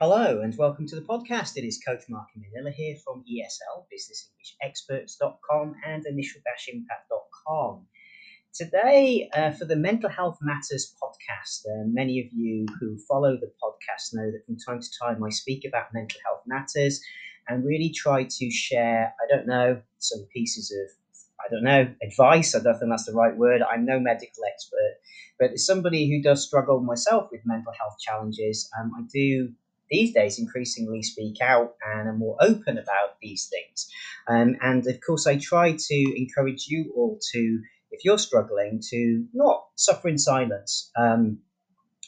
Hello 0.00 0.42
and 0.42 0.56
welcome 0.56 0.86
to 0.86 0.94
the 0.94 1.02
podcast. 1.02 1.56
It 1.56 1.66
is 1.66 1.82
Coach 1.84 2.04
Mark 2.08 2.28
Manila 2.36 2.70
here 2.70 2.94
from 3.04 3.24
ESL, 3.24 3.86
businessenglishexperts.com 3.92 5.74
and 5.84 6.06
initial-impact.com. 6.06 7.84
Today, 8.54 9.28
uh, 9.34 9.50
for 9.50 9.64
the 9.64 9.74
Mental 9.74 10.08
Health 10.08 10.38
Matters 10.40 10.94
podcast, 11.02 11.66
uh, 11.66 11.82
many 11.88 12.20
of 12.20 12.26
you 12.32 12.66
who 12.78 12.96
follow 13.08 13.36
the 13.40 13.50
podcast 13.60 14.14
know 14.14 14.30
that 14.30 14.46
from 14.46 14.56
time 14.56 14.80
to 14.80 14.88
time 15.02 15.24
I 15.24 15.30
speak 15.30 15.64
about 15.66 15.92
mental 15.92 16.20
health 16.24 16.42
matters 16.46 17.00
and 17.48 17.64
really 17.64 17.90
try 17.90 18.22
to 18.22 18.50
share, 18.52 19.12
I 19.20 19.26
don't 19.34 19.48
know, 19.48 19.82
some 19.98 20.24
pieces 20.32 20.70
of 20.70 20.94
I 21.40 21.50
don't 21.50 21.64
know, 21.64 21.92
advice. 22.04 22.54
I 22.54 22.60
don't 22.60 22.78
think 22.78 22.92
that's 22.92 23.06
the 23.06 23.14
right 23.14 23.36
word. 23.36 23.62
I'm 23.62 23.84
no 23.84 23.98
medical 23.98 24.44
expert, 24.48 25.00
but 25.40 25.50
as 25.54 25.66
somebody 25.66 26.08
who 26.08 26.22
does 26.22 26.46
struggle 26.46 26.78
myself 26.80 27.30
with 27.32 27.40
mental 27.44 27.72
health 27.72 27.96
challenges, 27.98 28.70
um, 28.78 28.92
I 28.96 29.02
do 29.12 29.54
these 29.90 30.12
days 30.12 30.38
increasingly 30.38 31.02
speak 31.02 31.40
out 31.40 31.74
and 31.84 32.08
are 32.08 32.16
more 32.16 32.36
open 32.40 32.78
about 32.78 33.18
these 33.20 33.48
things. 33.48 33.88
Um, 34.26 34.56
and 34.60 34.86
of 34.86 35.00
course, 35.00 35.26
I 35.26 35.38
try 35.38 35.76
to 35.78 36.14
encourage 36.16 36.66
you 36.68 36.92
all 36.96 37.18
to, 37.32 37.62
if 37.90 38.04
you're 38.04 38.18
struggling, 38.18 38.80
to 38.90 39.26
not 39.32 39.64
suffer 39.76 40.08
in 40.08 40.18
silence. 40.18 40.90
Um, 40.96 41.38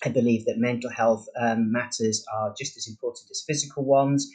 I 0.04 0.08
believe 0.08 0.46
that 0.46 0.58
mental 0.58 0.90
health 0.90 1.26
um, 1.38 1.72
matters 1.72 2.24
are 2.34 2.54
just 2.58 2.76
as 2.76 2.88
important 2.88 3.30
as 3.30 3.44
physical 3.46 3.84
ones, 3.84 4.30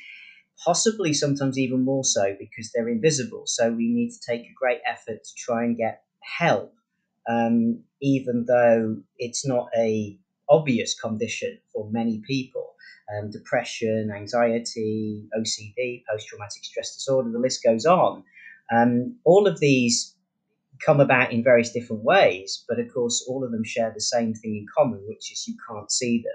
possibly 0.64 1.14
sometimes 1.14 1.58
even 1.58 1.84
more 1.84 2.04
so 2.04 2.36
because 2.40 2.72
they're 2.72 2.90
invisible. 2.90 3.44
So 3.46 3.72
we 3.72 3.88
need 3.92 4.12
to 4.12 4.20
take 4.28 4.44
a 4.44 4.54
great 4.56 4.82
effort 4.86 5.24
to 5.24 5.36
try 5.38 5.64
and 5.64 5.78
get 5.78 6.04
help, 6.22 6.74
um, 7.28 7.84
even 8.02 8.46
though 8.48 8.98
it's 9.18 9.46
not 9.46 9.70
a 9.78 10.18
obvious 10.48 11.00
condition 11.00 11.58
for 11.74 11.90
many 11.90 12.22
people 12.28 12.65
um, 13.14 13.30
depression, 13.32 14.12
anxiety, 14.16 15.24
OCD, 15.38 16.04
post 16.10 16.28
traumatic 16.28 16.64
stress 16.64 16.96
disorder, 16.96 17.32
the 17.32 17.40
list 17.40 17.64
goes 17.64 17.86
on. 17.86 18.24
Um, 18.74 19.18
all 19.24 19.48
of 19.48 19.60
these 19.60 20.16
come 20.84 21.00
about 21.00 21.32
in 21.32 21.44
various 21.44 21.72
different 21.72 22.04
ways, 22.04 22.64
but 22.68 22.80
of 22.80 22.92
course, 22.94 23.26
all 23.28 23.44
of 23.44 23.52
them 23.52 23.64
share 23.64 23.92
the 23.94 24.02
same 24.02 24.34
thing 24.34 24.56
in 24.56 24.66
common, 24.76 25.02
which 25.08 25.32
is 25.32 25.48
you 25.48 25.56
can't 25.70 25.92
see 25.92 26.20
them. 26.20 26.34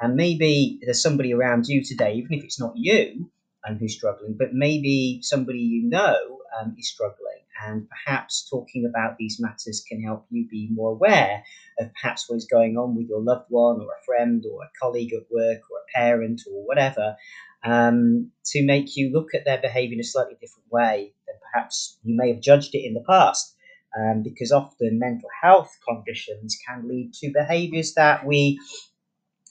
And 0.00 0.16
maybe 0.16 0.80
there's 0.82 1.02
somebody 1.02 1.32
around 1.32 1.66
you 1.66 1.84
today, 1.84 2.14
even 2.14 2.32
if 2.32 2.44
it's 2.44 2.58
not 2.58 2.72
you 2.76 3.30
and 3.64 3.74
um, 3.74 3.78
who's 3.78 3.94
struggling, 3.94 4.34
but 4.38 4.52
maybe 4.52 5.20
somebody 5.22 5.60
you 5.60 5.88
know 5.88 6.40
um, 6.60 6.74
is 6.78 6.88
struggling 6.88 7.42
and 7.66 7.86
perhaps 7.88 8.48
talking 8.50 8.88
about 8.88 9.16
these 9.18 9.38
matters 9.40 9.84
can 9.86 10.02
help 10.02 10.26
you 10.30 10.46
be 10.48 10.68
more 10.72 10.92
aware 10.92 11.42
of 11.78 11.90
perhaps 12.00 12.28
what 12.28 12.36
is 12.36 12.46
going 12.50 12.76
on 12.76 12.96
with 12.96 13.08
your 13.08 13.20
loved 13.20 13.46
one 13.48 13.80
or 13.80 13.86
a 13.86 14.04
friend 14.04 14.44
or 14.50 14.62
a 14.62 14.70
colleague 14.80 15.12
at 15.12 15.30
work 15.30 15.60
or 15.70 15.78
a 15.78 15.98
parent 15.98 16.42
or 16.50 16.64
whatever 16.66 17.16
um, 17.64 18.30
to 18.46 18.64
make 18.64 18.96
you 18.96 19.10
look 19.12 19.34
at 19.34 19.44
their 19.44 19.60
behavior 19.60 19.94
in 19.94 20.00
a 20.00 20.04
slightly 20.04 20.34
different 20.40 20.70
way 20.70 21.12
than 21.26 21.36
perhaps 21.52 21.98
you 22.02 22.16
may 22.16 22.32
have 22.32 22.40
judged 22.40 22.74
it 22.74 22.84
in 22.84 22.94
the 22.94 23.04
past. 23.08 23.54
Um, 23.94 24.22
because 24.22 24.52
often 24.52 24.98
mental 24.98 25.28
health 25.42 25.70
conditions 25.86 26.56
can 26.66 26.88
lead 26.88 27.12
to 27.20 27.30
behaviors 27.30 27.92
that 27.92 28.24
we 28.24 28.58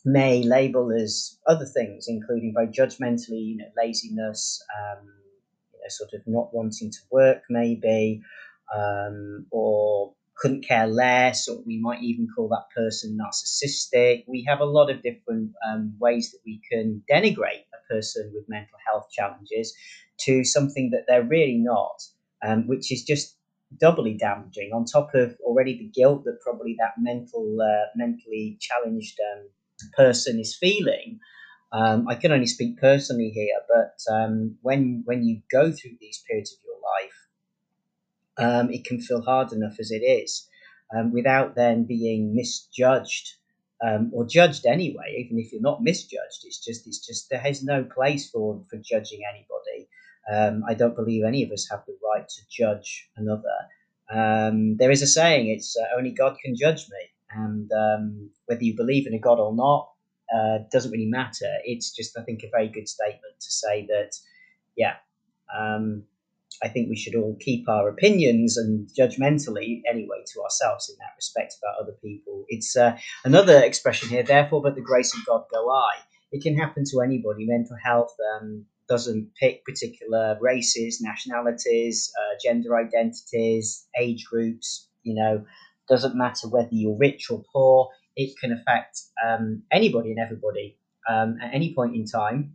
may 0.03 0.41
label 0.41 0.91
as 0.91 1.37
other 1.45 1.67
things, 1.67 2.05
including 2.07 2.51
very 2.55 2.67
judgmentally, 2.67 3.49
you 3.49 3.57
know, 3.57 3.65
laziness, 3.77 4.59
um, 4.75 5.07
sort 5.91 6.13
of 6.13 6.21
not 6.25 6.53
wanting 6.53 6.91
to 6.91 6.99
work, 7.11 7.43
maybe, 7.49 8.21
um, 8.75 9.45
or 9.51 10.13
couldn't 10.37 10.67
care 10.67 10.87
less, 10.87 11.47
or 11.47 11.61
we 11.65 11.79
might 11.79 12.01
even 12.01 12.27
call 12.35 12.47
that 12.49 12.65
person 12.75 13.17
narcissistic. 13.17 14.23
We 14.27 14.43
have 14.47 14.59
a 14.59 14.65
lot 14.65 14.89
of 14.89 15.03
different 15.03 15.51
um, 15.67 15.93
ways 15.99 16.31
that 16.31 16.39
we 16.45 16.61
can 16.71 17.03
denigrate 17.11 17.65
a 17.73 17.93
person 17.93 18.31
with 18.33 18.49
mental 18.49 18.77
health 18.87 19.07
challenges 19.11 19.73
to 20.21 20.43
something 20.43 20.89
that 20.91 21.05
they're 21.07 21.23
really 21.23 21.57
not, 21.57 22.01
um, 22.43 22.67
which 22.67 22.91
is 22.91 23.03
just 23.03 23.37
doubly 23.79 24.15
damaging 24.15 24.71
on 24.73 24.85
top 24.85 25.13
of 25.13 25.35
already 25.43 25.77
the 25.77 25.91
guilt 25.93 26.23
that 26.25 26.39
probably 26.43 26.75
that 26.77 26.93
mental 26.97 27.57
uh, 27.61 27.85
mentally 27.95 28.57
challenged 28.59 29.17
um, 29.33 29.47
person 29.95 30.39
is 30.39 30.55
feeling 30.55 31.19
um, 31.73 32.07
I 32.07 32.15
can 32.15 32.31
only 32.31 32.47
speak 32.47 32.79
personally 32.79 33.29
here, 33.29 33.59
but 33.69 34.13
um, 34.13 34.57
when 34.61 35.03
when 35.05 35.23
you 35.23 35.41
go 35.49 35.71
through 35.71 35.97
these 36.01 36.21
periods 36.27 36.53
of 36.53 36.59
your 36.65 36.75
life, 36.75 38.65
um, 38.65 38.71
it 38.71 38.83
can 38.83 38.99
feel 38.99 39.21
hard 39.21 39.53
enough 39.53 39.79
as 39.79 39.91
it 39.91 40.03
is, 40.03 40.49
um, 40.93 41.13
without 41.13 41.55
then 41.55 41.85
being 41.85 42.35
misjudged 42.35 43.35
um, 43.81 44.11
or 44.13 44.25
judged 44.25 44.65
anyway. 44.65 45.15
Even 45.17 45.39
if 45.39 45.53
you're 45.53 45.61
not 45.61 45.81
misjudged, 45.81 46.43
it's 46.43 46.63
just 46.63 46.87
it's 46.87 47.05
just 47.05 47.29
there 47.29 47.39
has 47.39 47.63
no 47.63 47.85
place 47.85 48.29
for 48.29 48.61
for 48.69 48.77
judging 48.77 49.21
anybody. 49.29 49.87
Um, 50.29 50.63
I 50.67 50.73
don't 50.73 50.95
believe 50.95 51.23
any 51.23 51.43
of 51.43 51.51
us 51.51 51.69
have 51.71 51.85
the 51.87 51.97
right 52.03 52.27
to 52.27 52.41
judge 52.49 53.09
another. 53.15 53.57
there 54.77 54.91
is 54.91 55.01
a 55.01 55.07
saying: 55.07 55.47
"It's 55.47 55.77
uh, 55.77 55.97
only 55.97 56.11
God 56.11 56.37
can 56.43 56.53
judge 56.53 56.89
me," 56.89 57.03
and 57.29 57.71
whether 58.45 58.63
you 58.63 58.75
believe 58.75 59.07
in 59.07 59.13
a 59.13 59.19
God 59.19 59.39
or 59.39 59.55
not 59.55 59.90
uh, 60.33 60.59
doesn't 60.71 60.91
really 60.91 61.07
matter. 61.07 61.51
It's 61.65 61.95
just, 61.95 62.17
I 62.17 62.23
think, 62.23 62.43
a 62.43 62.49
very 62.49 62.69
good 62.69 62.87
statement 62.87 63.35
to 63.39 63.51
say 63.51 63.87
that, 63.87 64.11
yeah, 64.75 64.95
um, 65.57 66.03
I 66.63 66.67
think 66.67 66.89
we 66.89 66.95
should 66.95 67.15
all 67.15 67.35
keep 67.39 67.67
our 67.67 67.89
opinions 67.89 68.57
and 68.57 68.87
judgmentally, 68.97 69.81
anyway, 69.89 70.23
to 70.33 70.41
ourselves 70.41 70.89
in 70.89 70.95
that 70.99 71.15
respect 71.17 71.55
about 71.61 71.81
other 71.81 71.97
people. 72.03 72.45
It's 72.49 72.75
uh, 72.75 72.97
another 73.25 73.59
expression 73.63 74.09
here, 74.09 74.23
therefore, 74.23 74.61
but 74.61 74.75
the 74.75 74.81
grace 74.81 75.13
of 75.15 75.25
God 75.25 75.43
go 75.51 75.69
I. 75.69 75.91
It 76.31 76.43
can 76.43 76.55
happen 76.55 76.83
to 76.91 77.01
anybody. 77.01 77.45
Mental 77.45 77.77
health 77.83 78.15
um, 78.35 78.65
doesn't 78.87 79.31
pick 79.39 79.65
particular 79.65 80.37
races, 80.39 81.01
nationalities, 81.01 82.11
uh, 82.17 82.37
gender 82.43 82.77
identities, 82.77 83.87
age 83.99 84.25
groups, 84.29 84.87
you 85.03 85.15
know, 85.15 85.43
doesn't 85.89 86.15
matter 86.15 86.47
whether 86.47 86.69
you're 86.71 86.97
rich 86.97 87.31
or 87.31 87.43
poor 87.51 87.89
it 88.15 88.37
can 88.39 88.51
affect 88.51 89.01
um, 89.25 89.63
anybody 89.71 90.11
and 90.11 90.19
everybody 90.19 90.77
um, 91.09 91.37
at 91.41 91.53
any 91.53 91.73
point 91.73 91.95
in 91.95 92.05
time 92.05 92.53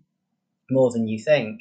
more 0.70 0.90
than 0.90 1.08
you 1.08 1.18
think. 1.18 1.60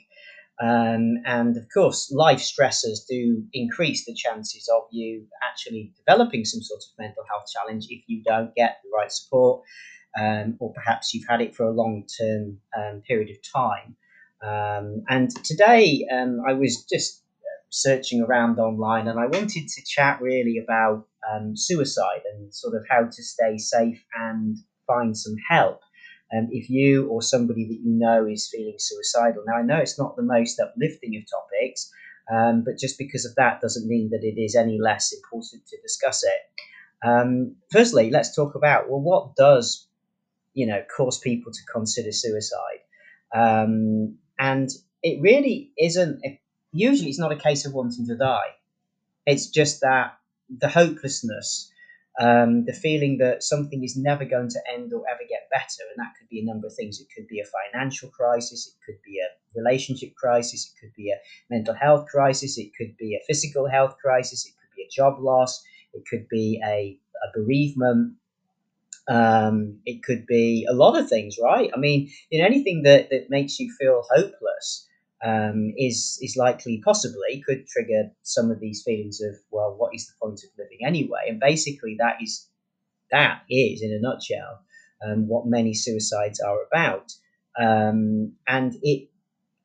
Um, 0.62 1.16
and 1.26 1.58
of 1.58 1.66
course, 1.74 2.12
life 2.12 2.40
stressors 2.40 3.06
do 3.10 3.44
increase 3.54 4.06
the 4.06 4.14
chances 4.14 4.70
of 4.74 4.84
you 4.90 5.28
actually 5.44 5.94
developing 5.98 6.46
some 6.46 6.62
sort 6.62 6.82
of 6.82 6.98
mental 6.98 7.24
health 7.30 7.46
challenge 7.52 7.88
if 7.90 8.04
you 8.08 8.24
don't 8.24 8.56
get 8.56 8.78
the 8.84 8.90
right 8.96 9.12
support, 9.12 9.64
um, 10.18 10.56
or 10.60 10.72
perhaps 10.74 11.14
you've 11.14 11.28
had 11.28 11.42
it 11.42 11.56
for 11.56 11.66
a 11.66 11.74
long 11.74 12.06
term 12.20 12.58
um, 12.78 13.02
period 13.06 13.30
of 13.30 13.38
time. 13.54 13.96
Um, 14.42 15.04
and 15.10 15.30
today, 15.44 16.06
um, 16.12 16.42
I 16.48 16.54
was 16.54 16.86
just 16.86 17.25
searching 17.70 18.22
around 18.22 18.59
online 18.59 19.08
and 19.08 19.20
I 19.20 19.26
wanted 19.26 19.68
to 19.68 19.84
chat 19.86 20.22
really 20.22 20.58
about 20.58 21.08
um, 21.31 21.56
suicide 21.58 22.22
and 22.34 22.53
sort 22.53 22.76
of 22.76 22.86
how 22.90 23.06
to 23.06 23.24
stay 23.24 23.58
safe 23.58 24.03
and 24.16 24.58
find 24.88 25.18
some 25.18 25.36
help. 25.50 25.81
Um, 26.36 26.50
if 26.52 26.70
you 26.70 27.08
or 27.08 27.22
somebody 27.22 27.68
that 27.68 27.81
you 27.84 27.92
know 27.92 28.26
is 28.26 28.50
feeling 28.52 28.76
suicidal, 28.78 29.44
now 29.46 29.58
I 29.58 29.62
know 29.62 29.78
it's 29.78 30.00
not 30.00 30.16
the 30.16 30.24
most 30.24 30.59
uplifting 30.59 31.16
of 31.18 31.24
topics, 31.30 31.92
um, 32.31 32.64
but 32.64 32.80
just 32.80 32.98
because 32.98 33.26
of 33.26 33.36
that 33.36 33.62
doesn't 33.62 33.88
mean 33.88 34.09
that 34.09 34.24
it 34.24 34.40
is 34.40 34.56
any 34.56 34.80
less 34.82 35.14
important 35.14 35.68
to 35.68 35.82
discuss 35.82 36.24
it. 36.24 37.08
Um, 37.08 37.56
firstly, 37.72 38.09
let's 38.09 38.36
talk 38.36 38.56
about 38.56 38.90
well, 38.90 39.02
what 39.02 39.36
does 39.36 39.88
you 40.53 40.66
know 40.66 40.82
cause 40.96 41.20
people 41.20 41.52
to 41.52 41.59
consider 41.72 42.12
suicide? 42.12 42.82
Um, 43.34 44.18
and 44.40 44.70
it 45.03 45.22
really 45.22 45.72
isn't. 45.78 46.22
A, 46.26 46.40
usually, 46.75 47.09
it's 47.09 47.19
not 47.19 47.31
a 47.31 47.38
case 47.38 47.66
of 47.66 47.74
wanting 47.74 48.06
to 48.08 48.16
die. 48.16 48.56
It's 49.25 49.47
just 49.47 49.81
that 49.81 50.18
the 50.50 50.68
hopelessness, 50.68 51.72
um, 52.19 52.66
the 52.66 52.74
feeling 52.74 53.18
that 53.18 53.44
something 53.44 53.84
is 53.84 53.97
never 53.97 54.25
going 54.25 54.50
to 54.50 54.59
end 54.72 54.94
or 54.94 55.03
ever 55.09 55.24
get 55.28 55.50
better. 55.52 55.84
And 55.90 55.97
that 55.97 56.14
could 56.18 56.30
be 56.30 56.40
a 56.40 56.46
number 56.46 56.68
of 56.68 56.74
things. 56.74 57.00
It 57.00 57.08
could 57.16 57.28
be 57.28 57.40
a 57.40 57.46
financial 57.46 58.09
crisis, 58.09 58.67
it 58.67 58.85
could 58.85 59.02
be 59.03 59.20
a 59.20 59.59
relationship 59.59 60.16
crisis, 60.16 60.72
it 60.72 60.79
could 60.79 60.94
be 60.96 61.11
a 61.11 61.17
mental 61.50 61.73
health 61.73 62.08
crisis, 62.08 62.58
it 62.58 62.72
could 62.78 62.96
be 62.97 63.16
a 63.16 63.26
physical 63.26 63.67
health 63.67 63.97
crisis, 64.02 64.46
it 64.46 64.53
could 64.59 64.76
be 64.76 64.84
a 64.84 64.90
job 64.90 65.20
loss, 65.20 65.64
it 65.94 66.03
could 66.09 66.28
be 66.29 66.61
a, 66.66 66.97
a 67.23 67.38
bereavement. 67.38 68.16
Um, 69.08 69.82
it 69.85 70.02
could 70.02 70.26
be 70.26 70.66
a 70.67 70.73
lot 70.73 70.97
of 70.97 71.08
things, 71.08 71.38
right? 71.40 71.70
I 71.76 71.78
mean, 71.78 72.09
in 72.32 72.44
anything 72.44 72.82
that, 72.84 73.11
that 73.11 73.29
makes 73.29 73.59
you 73.59 73.72
feel 73.79 74.03
hopeless, 74.09 74.88
um, 75.26 75.74
is 75.78 76.20
is 76.22 76.38
likely 76.38 76.82
possibly 76.86 77.44
could 77.46 77.68
trigger 77.68 78.12
some 78.24 78.52
of 78.52 78.60
these 78.60 78.84
feelings 78.84 79.22
of 79.22 79.36
well, 79.52 79.76
what 79.78 79.96
is 79.96 80.08
the 80.08 80.14
point 80.22 80.42
of 80.44 80.52
living 80.58 80.86
anyway? 80.86 81.26
And 81.30 81.40
basically, 81.40 81.98
that 82.00 82.18
is 82.22 82.48
that 83.12 83.42
is 83.50 83.82
in 83.82 83.92
a 83.94 84.00
nutshell 84.00 84.62
um, 85.06 85.28
what 85.28 85.48
many 85.48 85.74
suicides 85.74 86.40
are 86.40 86.60
about, 86.72 87.12
um, 87.60 88.34
and 88.48 88.76
it 88.84 89.10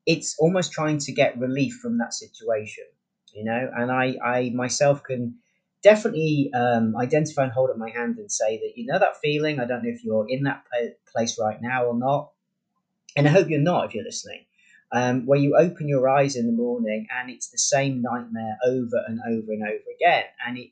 it's 0.06 0.36
almost 0.38 0.72
trying 0.72 0.98
to 0.98 1.12
get 1.12 1.38
relief 1.38 1.74
from 1.82 1.98
that 1.98 2.14
situation, 2.14 2.84
you 3.34 3.44
know. 3.44 3.70
And 3.76 3.92
I 3.92 4.16
I 4.24 4.50
myself 4.54 5.02
can 5.04 5.36
definitely 5.82 6.50
um, 6.54 6.94
identify 6.96 7.44
and 7.44 7.52
hold 7.52 7.70
up 7.70 7.78
my 7.78 7.90
hand 7.90 8.18
and 8.18 8.32
say 8.32 8.58
that 8.58 8.72
you 8.76 8.86
know 8.86 8.98
that 8.98 9.18
feeling. 9.22 9.60
I 9.60 9.66
don't 9.66 9.84
know 9.84 9.90
if 9.90 10.04
you're 10.04 10.26
in 10.28 10.44
that 10.44 10.64
place 11.12 11.38
right 11.40 11.60
now 11.60 11.86
or 11.86 11.98
not 11.98 12.30
and 13.16 13.26
I 13.26 13.30
hope 13.30 13.48
you're 13.48 13.60
not 13.60 13.86
if 13.86 13.94
you're 13.94 14.04
listening, 14.04 14.44
um, 14.92 15.26
where 15.26 15.38
you 15.38 15.56
open 15.56 15.88
your 15.88 16.08
eyes 16.08 16.36
in 16.36 16.46
the 16.46 16.52
morning 16.52 17.06
and 17.18 17.30
it's 17.30 17.50
the 17.50 17.58
same 17.58 18.02
nightmare 18.02 18.58
over 18.66 19.02
and 19.06 19.20
over 19.26 19.52
and 19.52 19.62
over 19.62 19.84
again. 19.94 20.24
And 20.46 20.58
it, 20.58 20.70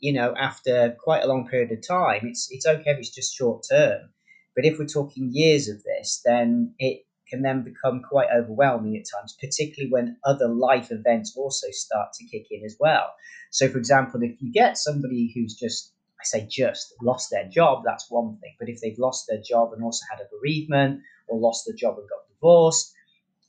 you 0.00 0.12
know, 0.12 0.34
after 0.36 0.96
quite 1.02 1.24
a 1.24 1.26
long 1.26 1.48
period 1.48 1.72
of 1.72 1.86
time, 1.86 2.26
it's 2.26 2.48
it's 2.50 2.66
okay 2.66 2.90
if 2.90 2.98
it's 2.98 3.14
just 3.14 3.34
short 3.34 3.64
term. 3.70 4.10
But 4.54 4.64
if 4.64 4.78
we're 4.78 4.86
talking 4.86 5.30
years 5.32 5.68
of 5.68 5.82
this, 5.84 6.20
then 6.24 6.74
it 6.78 7.04
can 7.28 7.42
then 7.42 7.62
become 7.62 8.02
quite 8.02 8.28
overwhelming 8.34 8.96
at 8.96 9.04
times, 9.06 9.36
particularly 9.40 9.90
when 9.90 10.16
other 10.24 10.48
life 10.48 10.90
events 10.90 11.36
also 11.36 11.68
start 11.70 12.12
to 12.14 12.24
kick 12.24 12.46
in 12.50 12.64
as 12.64 12.76
well. 12.80 13.12
So, 13.50 13.68
for 13.68 13.78
example, 13.78 14.22
if 14.22 14.40
you 14.40 14.50
get 14.50 14.78
somebody 14.78 15.30
who's 15.34 15.54
just, 15.54 15.92
I 16.20 16.24
say 16.24 16.46
just, 16.50 16.94
lost 17.02 17.30
their 17.30 17.46
job, 17.48 17.82
that's 17.84 18.10
one 18.10 18.38
thing. 18.40 18.56
But 18.58 18.68
if 18.68 18.80
they've 18.80 18.98
lost 18.98 19.26
their 19.28 19.40
job 19.40 19.72
and 19.72 19.84
also 19.84 20.04
had 20.10 20.20
a 20.20 20.28
bereavement, 20.36 21.02
or 21.28 21.38
lost 21.38 21.66
their 21.66 21.76
job 21.76 21.98
and 21.98 22.08
got 22.08 22.28
divorced, 22.34 22.94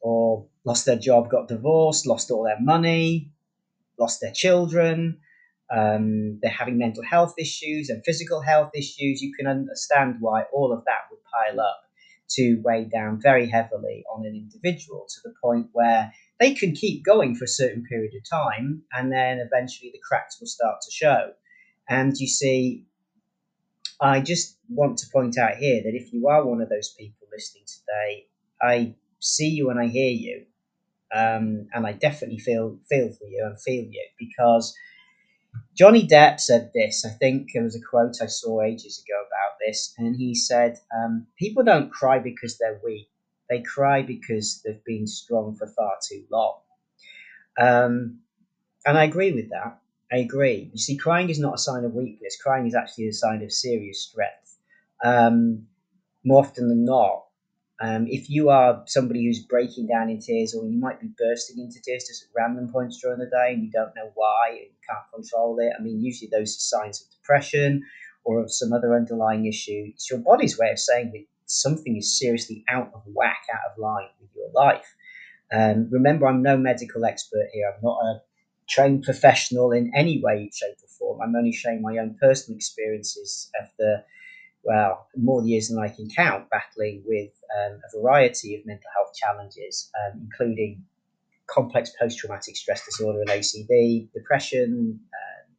or 0.02 0.46
lost 0.66 0.86
their 0.86 0.98
job, 0.98 1.30
got 1.30 1.48
divorced, 1.48 2.06
lost 2.06 2.32
all 2.32 2.44
their 2.44 2.60
money, 2.60 3.32
lost 3.98 4.22
their 4.22 4.32
children, 4.32 5.20
um, 5.72 6.40
they're 6.42 6.52
having 6.52 6.78
mental 6.78 7.04
health 7.04 7.36
issues 7.38 7.90
and 7.90 8.04
physical 8.04 8.42
health 8.42 8.72
issues, 8.76 9.22
you 9.22 9.34
can 9.34 9.48
understand 9.48 10.16
why 10.20 10.44
all 10.52 10.74
of 10.74 10.84
that 10.86 11.10
would 11.12 11.20
pile 11.24 11.60
up 11.60 11.82
to 12.30 12.62
weigh 12.64 12.86
down 12.86 13.20
very 13.22 13.48
heavily 13.50 14.04
on 14.14 14.26
an 14.26 14.36
individual 14.36 15.08
to 15.10 15.20
the 15.24 15.34
point 15.44 15.68
where 15.74 16.12
they 16.40 16.54
can 16.54 16.74
keep 16.74 17.04
going 17.04 17.36
for 17.36 17.46
a 17.46 17.48
certain 17.48 17.84
period 17.84 18.14
of 18.16 18.30
time 18.30 18.84
and 18.94 19.12
then 19.12 19.40
eventually 19.40 19.92
the 19.92 20.00
cracks 20.08 20.40
will 20.40 20.48
start 20.48 20.78
to 20.82 20.92
show. 20.92 21.32
And 21.88 22.16
you 22.18 22.28
see, 22.28 22.86
I 24.00 24.22
just 24.22 24.58
want 24.70 25.00
to 25.00 25.08
point 25.12 25.38
out 25.38 25.58
here 25.58 25.82
that 25.84 25.96
if 25.96 26.14
you 26.14 26.28
are 26.28 26.46
one 26.46 26.62
of 26.62 26.70
those 26.70 26.94
people 26.98 27.28
listening 27.32 27.66
today, 27.66 28.28
I 28.62 28.96
see 29.20 29.50
you 29.50 29.70
and 29.70 29.80
I 29.80 29.88
hear 29.88 30.12
you. 30.12 30.46
Um, 31.16 31.68
and 31.74 31.88
I 31.88 31.94
definitely 31.94 32.40
feel 32.40 32.80
feel 32.90 33.12
for 33.14 33.26
you 33.28 33.44
and 33.46 33.60
feel 33.62 33.86
you 33.86 34.06
because 34.20 34.76
Johnny 35.76 36.06
Depp 36.08 36.40
said 36.40 36.70
this. 36.76 37.04
I 37.06 37.10
think 37.10 37.50
it 37.56 37.62
was 37.62 37.76
a 37.76 37.82
quote 37.82 38.22
I 38.22 38.28
saw 38.28 38.62
ages 38.62 39.04
ago 39.04 39.20
about 39.20 39.58
this, 39.66 39.96
and 39.98 40.16
he 40.16 40.36
said, 40.36 40.78
um, 40.96 41.26
"People 41.40 41.64
don't 41.64 41.92
cry 41.92 42.20
because 42.20 42.58
they're 42.60 42.80
weak; 42.84 43.10
they 43.50 43.62
cry 43.64 44.04
because 44.04 44.62
they've 44.62 44.84
been 44.84 45.08
strong 45.08 45.56
for 45.56 45.66
far 45.68 45.98
too 46.08 46.24
long." 46.30 46.60
Um, 47.60 48.22
and 48.86 48.98
I 48.98 49.06
agree 49.06 49.34
with 49.34 49.50
that. 49.52 49.80
I 50.12 50.18
agree. 50.18 50.70
You 50.74 50.80
see, 50.80 50.98
crying 50.98 51.30
is 51.30 51.40
not 51.40 51.56
a 51.56 51.60
sign 51.60 51.86
of 51.86 51.94
weakness. 51.96 52.38
Crying 52.42 52.68
is 52.68 52.76
actually 52.76 53.10
a 53.10 53.14
sign 53.14 53.44
of 53.44 53.52
serious 53.54 54.04
strength. 54.04 54.58
Um, 55.04 55.68
more 56.26 56.42
often 56.44 56.70
than 56.70 56.86
not, 56.86 57.26
um, 57.82 58.08
if 58.08 58.30
you 58.30 58.50
are 58.50 58.84
somebody 58.88 59.26
who's 59.26 59.40
breaking 59.40 59.88
down 59.88 60.10
in 60.10 60.20
tears, 60.20 60.54
or 60.54 60.66
you 60.66 60.78
might 60.78 61.00
be 61.00 61.10
bursting 61.18 61.60
into 61.60 61.82
tears 61.82 62.06
just 62.08 62.24
at 62.24 62.30
random 62.36 62.72
points 62.72 63.00
during 63.02 63.20
the 63.20 63.26
day 63.26 63.54
and 63.54 63.64
you 63.64 63.72
don't 63.72 63.96
know 63.96 64.12
why 64.16 64.50
and 64.50 64.60
you 64.60 64.80
can't 64.88 65.12
control 65.14 65.58
it, 65.60 65.72
I 65.78 65.82
mean, 65.82 66.02
usually 66.02 66.30
those 66.32 66.56
are 66.56 66.60
signs 66.60 67.02
of 67.02 67.08
depression 67.12 67.84
or 68.26 68.42
of 68.42 68.52
some 68.52 68.74
other 68.74 68.96
underlying 68.96 69.46
issue. 69.46 69.92
It's 69.94 70.10
your 70.10 70.20
body's 70.20 70.60
way 70.60 70.72
of 70.72 70.80
saying 70.80 71.12
that 71.14 71.24
something 71.46 71.96
is 71.96 72.20
seriously 72.20 72.66
out 72.70 72.92
of 72.94 73.04
whack, 73.06 73.44
out 73.54 73.72
of 73.72 73.78
line 73.78 74.10
with 74.20 74.30
your 74.36 74.52
life. 74.54 74.86
Um, 75.52 75.90
remember, 75.90 76.28
I'm 76.28 76.44
no 76.44 76.58
medical 76.58 77.06
expert 77.06 77.48
here. 77.54 77.72
I'm 77.74 77.82
not 77.82 78.00
a 78.02 78.22
trained 78.68 79.04
professional 79.04 79.72
in 79.72 79.92
any 79.96 80.22
way, 80.22 80.50
shape, 80.54 80.76
or 80.84 80.88
form. 81.00 81.22
I'm 81.22 81.36
only 81.36 81.54
sharing 81.54 81.82
my 81.82 81.98
own 81.98 82.18
personal 82.22 82.58
experiences 82.58 83.50
of 83.60 83.70
the 83.80 84.04
well, 84.70 85.08
more 85.18 85.44
years 85.44 85.70
than 85.70 85.80
I 85.80 85.90
can 85.90 86.08
count, 86.16 86.48
battling 86.52 87.02
with 87.04 87.32
um, 87.58 87.82
a 87.84 88.00
variety 88.00 88.54
of 88.56 88.68
mental 88.68 88.86
health 88.94 89.16
challenges, 89.16 89.90
um, 90.00 90.22
including 90.22 90.84
complex 91.48 91.92
post 92.00 92.20
traumatic 92.20 92.56
stress 92.56 92.86
disorder 92.86 93.22
and 93.22 93.30
OCD, 93.30 94.14
depression, 94.14 95.00
uh, 95.12 95.52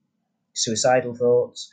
suicidal 0.53 1.17
thoughts, 1.17 1.73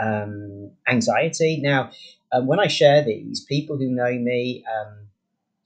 um, 0.00 0.70
anxiety. 0.88 1.60
Now, 1.62 1.90
um, 2.32 2.46
when 2.46 2.58
I 2.58 2.68
share 2.68 3.04
these, 3.04 3.44
people 3.44 3.76
who 3.76 3.90
know 3.90 4.10
me, 4.10 4.64
um, 4.64 5.08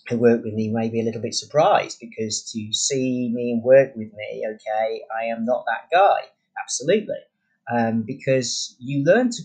who 0.08 0.18
work 0.18 0.42
with 0.42 0.54
me, 0.54 0.72
may 0.72 0.88
be 0.88 1.00
a 1.00 1.04
little 1.04 1.22
bit 1.22 1.34
surprised 1.34 1.98
because 2.00 2.50
to 2.50 2.72
see 2.72 3.30
me 3.32 3.52
and 3.52 3.62
work 3.62 3.94
with 3.94 4.12
me, 4.12 4.44
okay, 4.54 5.02
I 5.16 5.26
am 5.26 5.44
not 5.44 5.66
that 5.66 5.88
guy. 5.96 6.22
Absolutely 6.60 7.14
um, 7.70 8.02
because 8.06 8.76
you 8.78 9.04
learn 9.04 9.30
to 9.30 9.42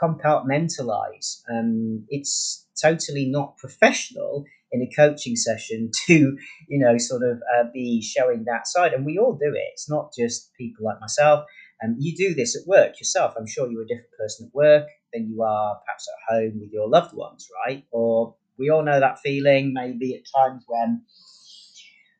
compartmentalize. 0.00 1.42
Um, 1.50 2.04
it's 2.08 2.66
totally 2.80 3.26
not 3.26 3.56
professional 3.56 4.44
in 4.70 4.82
a 4.82 4.90
coaching 4.94 5.36
session 5.36 5.90
to, 6.06 6.36
you 6.68 6.78
know, 6.78 6.98
sort 6.98 7.22
of 7.22 7.40
uh, 7.56 7.64
be 7.72 8.02
showing 8.02 8.44
that 8.44 8.66
side. 8.66 8.92
And 8.92 9.04
we 9.04 9.18
all 9.18 9.34
do 9.34 9.52
it. 9.54 9.70
It's 9.72 9.88
not 9.90 10.12
just 10.18 10.50
people 10.54 10.84
like 10.84 11.00
myself. 11.00 11.44
Um, 11.82 11.96
you 11.98 12.14
do 12.16 12.34
this 12.34 12.56
at 12.56 12.66
work 12.66 13.00
yourself. 13.00 13.34
I'm 13.36 13.46
sure 13.46 13.70
you're 13.70 13.82
a 13.82 13.86
different 13.86 14.12
person 14.18 14.46
at 14.46 14.54
work 14.54 14.86
than 15.12 15.28
you 15.28 15.42
are 15.42 15.80
perhaps 15.84 16.08
at 16.08 16.34
home 16.34 16.60
with 16.60 16.70
your 16.72 16.88
loved 16.88 17.14
ones, 17.14 17.48
right? 17.66 17.84
Or 17.90 18.36
we 18.58 18.70
all 18.70 18.84
know 18.84 19.00
that 19.00 19.18
feeling 19.18 19.72
maybe 19.74 20.14
at 20.14 20.22
times 20.40 20.64
when 20.68 21.02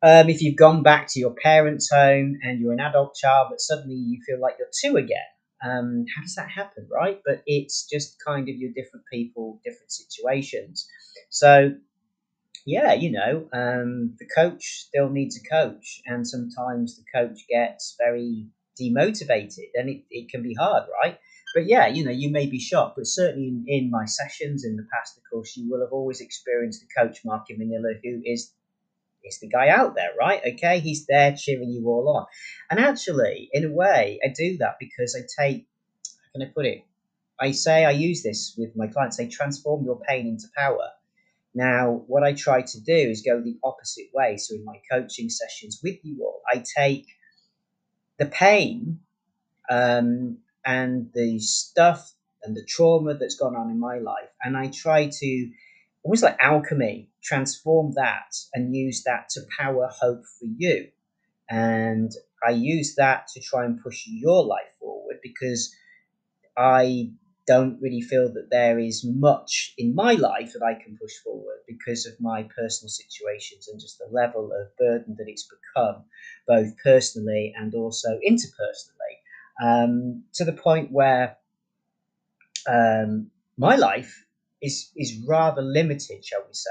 um, 0.02 0.28
if 0.28 0.43
you've 0.43 0.56
gone 0.56 0.82
back 0.82 1.06
to 1.10 1.20
your 1.20 1.32
parents' 1.32 1.88
home 1.88 2.38
and 2.43 2.60
you're 2.60 2.72
an 2.72 2.81
adult 2.81 3.14
child, 3.14 3.48
but 3.50 3.60
suddenly 3.60 3.94
you 3.94 4.20
feel 4.26 4.40
like 4.40 4.56
you're 4.58 4.69
two 4.82 4.96
again, 4.96 5.19
um, 5.62 6.05
how 6.14 6.23
does 6.23 6.35
that 6.35 6.50
happen, 6.50 6.88
right? 6.91 7.20
But 7.25 7.43
it's 7.47 7.88
just 7.88 8.17
kind 8.25 8.49
of 8.49 8.56
your 8.56 8.73
different 8.75 9.06
people, 9.12 9.61
different 9.64 9.93
situations. 9.93 10.88
So, 11.31 11.75
yeah, 12.67 12.93
you 12.93 13.11
know, 13.12 13.49
um, 13.53 14.17
the 14.19 14.29
coach 14.35 14.87
still 14.87 15.09
needs 15.09 15.38
a 15.38 15.49
coach, 15.49 16.03
and 16.06 16.26
sometimes 16.26 16.97
the 16.97 17.05
coach 17.14 17.38
gets 17.49 17.97
very 17.99 18.47
demotivated, 18.81 19.70
and 19.75 19.88
it, 19.88 20.03
it 20.11 20.31
can 20.31 20.43
be 20.43 20.55
hard, 20.55 20.85
right? 21.03 21.19
But 21.55 21.67
yeah, 21.67 21.88
you 21.88 22.05
know, 22.05 22.11
you 22.11 22.31
may 22.31 22.47
be 22.47 22.58
shocked, 22.58 22.97
but 22.97 23.06
certainly 23.06 23.49
in, 23.49 23.65
in 23.67 23.91
my 23.91 24.06
sessions 24.06 24.65
in 24.65 24.76
the 24.76 24.87
past, 24.93 25.19
of 25.19 25.23
course, 25.31 25.56
you 25.56 25.70
will 25.70 25.81
have 25.81 25.93
always 25.93 26.20
experienced 26.20 26.81
the 26.81 27.03
coach, 27.03 27.20
Mark 27.25 27.50
in 27.50 27.58
Manila, 27.58 27.93
who 28.03 28.23
is 28.25 28.53
is 29.24 29.40
the 29.40 29.48
guy 29.48 29.69
out 29.69 29.94
there, 29.94 30.10
right? 30.19 30.40
Okay, 30.54 30.80
he's 30.80 31.06
there 31.06 31.34
cheering 31.36 31.70
you 31.70 31.86
all 31.88 32.08
on. 32.16 32.26
And 32.70 32.80
actually, 32.80 33.48
in 33.52 33.64
a 33.64 33.72
way, 33.72 34.20
I 34.24 34.28
do 34.28 34.58
that 34.58 34.76
because 34.78 35.16
I 35.16 35.42
take, 35.42 35.66
how 36.06 36.40
can 36.40 36.48
I 36.48 36.52
put 36.54 36.66
it? 36.66 36.84
I 37.40 37.52
say 37.52 37.84
I 37.84 37.90
use 37.90 38.22
this 38.22 38.54
with 38.56 38.76
my 38.76 38.86
clients, 38.86 39.16
say 39.16 39.28
transform 39.28 39.84
your 39.84 40.00
pain 40.00 40.26
into 40.26 40.46
power. 40.56 40.90
Now, 41.54 42.04
what 42.06 42.22
I 42.22 42.32
try 42.32 42.62
to 42.62 42.80
do 42.80 42.94
is 42.94 43.22
go 43.22 43.41
the 43.41 43.58
opposite 43.62 44.06
way. 44.14 44.36
So, 44.38 44.55
in 44.55 44.64
my 44.64 44.81
coaching 44.91 45.29
sessions 45.29 45.81
with 45.82 45.98
you 46.02 46.22
all, 46.22 46.41
I 46.50 46.64
take 46.76 47.06
the 48.19 48.26
pain 48.26 49.00
um, 49.69 50.38
and 50.64 51.10
the 51.14 51.41
stuff 51.41 52.12
and 52.43 52.56
the 52.56 52.64
trauma 52.64 53.14
that's 53.14 53.36
gone 53.36 53.56
on 53.56 53.70
in 53.70 53.79
my 53.79 53.98
life, 53.98 54.31
and 54.43 54.56
I 54.56 54.69
try 54.69 55.08
to 55.08 55.50
almost 56.03 56.23
like 56.23 56.37
alchemy, 56.41 57.11
transform 57.23 57.93
that 57.94 58.35
and 58.55 58.75
use 58.75 59.05
that 59.05 59.29
to 59.31 59.41
power 59.59 59.89
hope 60.01 60.23
for 60.39 60.47
you. 60.56 60.89
And 61.49 62.11
I 62.47 62.51
use 62.51 62.94
that 62.97 63.29
to 63.35 63.41
try 63.41 63.65
and 63.65 63.82
push 63.82 64.05
your 64.06 64.44
life 64.44 64.73
forward 64.81 65.19
because 65.23 65.75
I 66.56 67.13
don't 67.47 67.81
really 67.81 68.01
feel 68.01 68.32
that 68.32 68.51
there 68.51 68.79
is 68.79 69.05
much 69.05 69.75
in 69.77 69.94
my 69.94 70.13
life 70.13 70.53
that 70.53 70.63
I 70.63 70.81
can 70.81 70.97
push 70.97 71.13
forward 71.25 71.59
because 71.67 72.06
of 72.06 72.21
my 72.21 72.44
personal 72.44 72.89
situations 72.89 73.69
and 73.69 73.81
just 73.81 73.99
the 73.99 74.06
level 74.11 74.51
of 74.53 74.77
burden 74.77 75.17
that 75.19 75.29
it's 75.29 75.49
become, 75.49 76.05
both 76.47 76.77
personally 76.82 77.53
and 77.56 77.75
also 77.75 78.19
interpersonally, 78.27 79.17
um, 79.63 80.25
to 80.35 80.44
the 80.44 80.53
point 80.53 80.93
where 80.93 81.37
um, 82.69 83.31
my 83.56 83.77
life 83.77 84.25
is 84.62 84.90
is 84.96 85.19
rather 85.26 85.62
limited, 85.62 86.24
shall 86.24 86.44
we 86.46 86.54
say. 86.54 86.70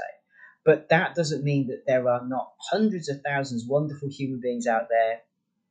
But 0.64 0.88
that 0.90 1.14
doesn't 1.14 1.44
mean 1.44 1.68
that 1.68 1.84
there 1.86 2.08
are 2.08 2.26
not 2.26 2.52
hundreds 2.70 3.08
of 3.08 3.20
thousands 3.22 3.64
of 3.64 3.68
wonderful 3.68 4.08
human 4.08 4.40
beings 4.40 4.66
out 4.66 4.88
there. 4.88 5.20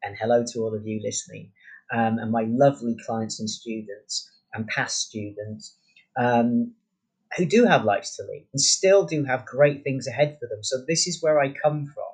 And 0.04 0.18
hello 0.18 0.44
to 0.52 0.60
all 0.60 0.76
of 0.76 0.86
you 0.86 1.00
listening, 1.04 1.52
um, 1.94 2.18
and 2.18 2.32
my 2.32 2.44
lovely 2.48 2.96
clients 3.06 3.40
and 3.40 3.50
students 3.50 4.30
and 4.54 4.68
past 4.68 5.00
students 5.00 5.78
um, 6.20 6.74
who 7.38 7.46
do 7.46 7.66
have 7.66 7.86
lives 7.86 8.16
to 8.16 8.24
lead 8.24 8.48
and 8.52 8.60
still 8.60 9.06
do 9.06 9.24
have 9.24 9.46
great 9.46 9.84
things 9.84 10.08
ahead 10.08 10.38
for 10.40 10.48
them. 10.48 10.64
So 10.64 10.84
this 10.88 11.08
is 11.08 11.22
where 11.22 11.40
I 11.40 11.54
come 11.54 11.86
from, 11.86 12.14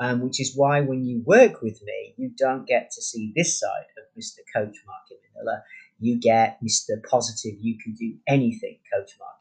um, 0.00 0.20
which 0.20 0.40
is 0.40 0.56
why 0.56 0.80
when 0.80 1.04
you 1.04 1.22
work 1.24 1.62
with 1.62 1.80
me, 1.82 2.14
you 2.16 2.32
don't 2.36 2.66
get 2.66 2.90
to 2.90 3.02
see 3.02 3.32
this 3.36 3.58
side 3.58 3.86
of 3.96 4.20
Mr. 4.20 4.40
Coach 4.52 4.76
Mark 4.84 5.20
Manila 5.36 5.62
you 6.00 6.20
get 6.20 6.58
Mr. 6.62 7.02
Positive, 7.02 7.58
you 7.60 7.78
can 7.78 7.94
do 7.94 8.14
anything, 8.26 8.78
Coach 8.92 9.12
Mark. 9.18 9.37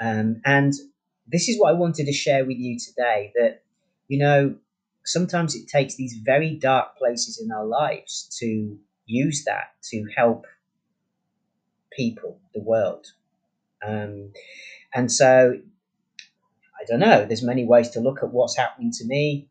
Um, 0.00 0.40
and 0.44 0.72
this 1.26 1.48
is 1.48 1.58
what 1.58 1.70
I 1.70 1.76
wanted 1.76 2.06
to 2.06 2.12
share 2.12 2.44
with 2.44 2.58
you 2.58 2.78
today 2.78 3.32
that, 3.36 3.62
you 4.08 4.18
know, 4.18 4.56
sometimes 5.04 5.54
it 5.54 5.68
takes 5.68 5.96
these 5.96 6.18
very 6.24 6.56
dark 6.56 6.96
places 6.96 7.40
in 7.42 7.52
our 7.52 7.66
lives 7.66 8.28
to 8.40 8.78
use 9.06 9.44
that 9.44 9.74
to 9.90 10.06
help 10.16 10.46
people, 11.92 12.38
the 12.54 12.62
world. 12.62 13.06
Um, 13.86 14.32
and 14.94 15.10
so 15.10 15.54
I 16.80 16.84
don't 16.88 17.00
know. 17.00 17.24
There's 17.24 17.42
many 17.42 17.64
ways 17.64 17.90
to 17.90 18.00
look 18.00 18.22
at 18.22 18.32
what's 18.32 18.56
happening 18.56 18.92
to 18.92 19.04
me 19.04 19.48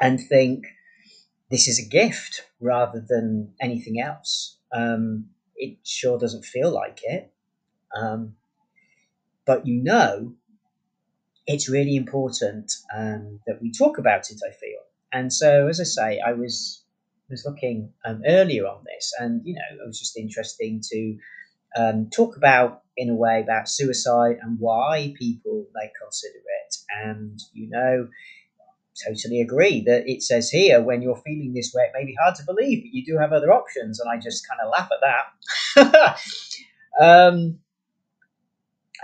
and 0.00 0.20
think 0.20 0.66
this 1.50 1.68
is 1.68 1.78
a 1.78 1.88
gift 1.88 2.42
rather 2.60 3.04
than 3.06 3.54
anything 3.60 4.00
else. 4.00 4.58
Um, 4.72 5.26
it 5.56 5.78
sure 5.84 6.18
doesn't 6.18 6.44
feel 6.44 6.70
like 6.70 7.00
it. 7.04 7.32
Um, 7.96 8.34
but 9.46 9.66
you 9.66 9.82
know, 9.82 10.34
it's 11.46 11.68
really 11.68 11.96
important 11.96 12.72
um, 12.94 13.40
that 13.46 13.60
we 13.60 13.70
talk 13.70 13.98
about 13.98 14.30
it, 14.30 14.40
I 14.46 14.52
feel. 14.52 14.80
And 15.12 15.32
so, 15.32 15.68
as 15.68 15.80
I 15.80 15.84
say, 15.84 16.20
I 16.20 16.32
was 16.32 16.82
was 17.30 17.44
looking 17.46 17.90
um, 18.04 18.22
earlier 18.26 18.66
on 18.66 18.84
this, 18.84 19.12
and 19.18 19.42
you 19.44 19.54
know, 19.54 19.82
it 19.82 19.86
was 19.86 19.98
just 19.98 20.16
interesting 20.16 20.82
to 20.90 21.18
um, 21.76 22.10
talk 22.10 22.36
about, 22.36 22.82
in 22.96 23.10
a 23.10 23.14
way, 23.14 23.40
about 23.40 23.68
suicide 23.68 24.36
and 24.42 24.58
why 24.58 25.14
people 25.18 25.66
may 25.74 25.90
consider 26.00 26.38
it. 26.38 26.76
And 27.04 27.38
you 27.52 27.68
know, 27.70 28.08
totally 29.06 29.40
agree 29.40 29.82
that 29.82 30.08
it 30.08 30.22
says 30.22 30.50
here 30.50 30.82
when 30.82 31.02
you're 31.02 31.20
feeling 31.24 31.52
this 31.52 31.72
way, 31.74 31.84
it 31.84 31.92
may 31.94 32.04
be 32.04 32.16
hard 32.20 32.34
to 32.36 32.44
believe, 32.44 32.82
but 32.82 32.92
you 32.92 33.04
do 33.04 33.18
have 33.18 33.32
other 33.32 33.52
options. 33.52 34.00
And 34.00 34.10
I 34.10 34.18
just 34.18 34.46
kind 34.48 34.60
of 34.60 34.70
laugh 34.72 34.90
at 35.76 36.16
that. 37.00 37.00
um, 37.00 37.58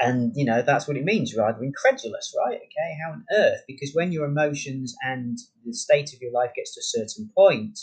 and 0.01 0.33
you 0.35 0.45
know 0.45 0.63
that's 0.63 0.89
what 0.89 0.97
it 0.97 1.05
means 1.05 1.35
rather 1.37 1.63
incredulous 1.63 2.35
right 2.47 2.57
okay 2.57 2.97
how 3.05 3.13
on 3.13 3.25
earth? 3.33 3.61
Because 3.67 3.93
when 3.95 4.13
your 4.13 4.25
emotions 4.25 4.97
and 5.03 5.39
the 5.65 5.73
state 5.73 6.13
of 6.15 6.21
your 6.21 6.33
life 6.33 6.51
gets 6.57 6.75
to 6.75 6.81
a 6.81 6.83
certain 6.83 7.31
point 7.35 7.79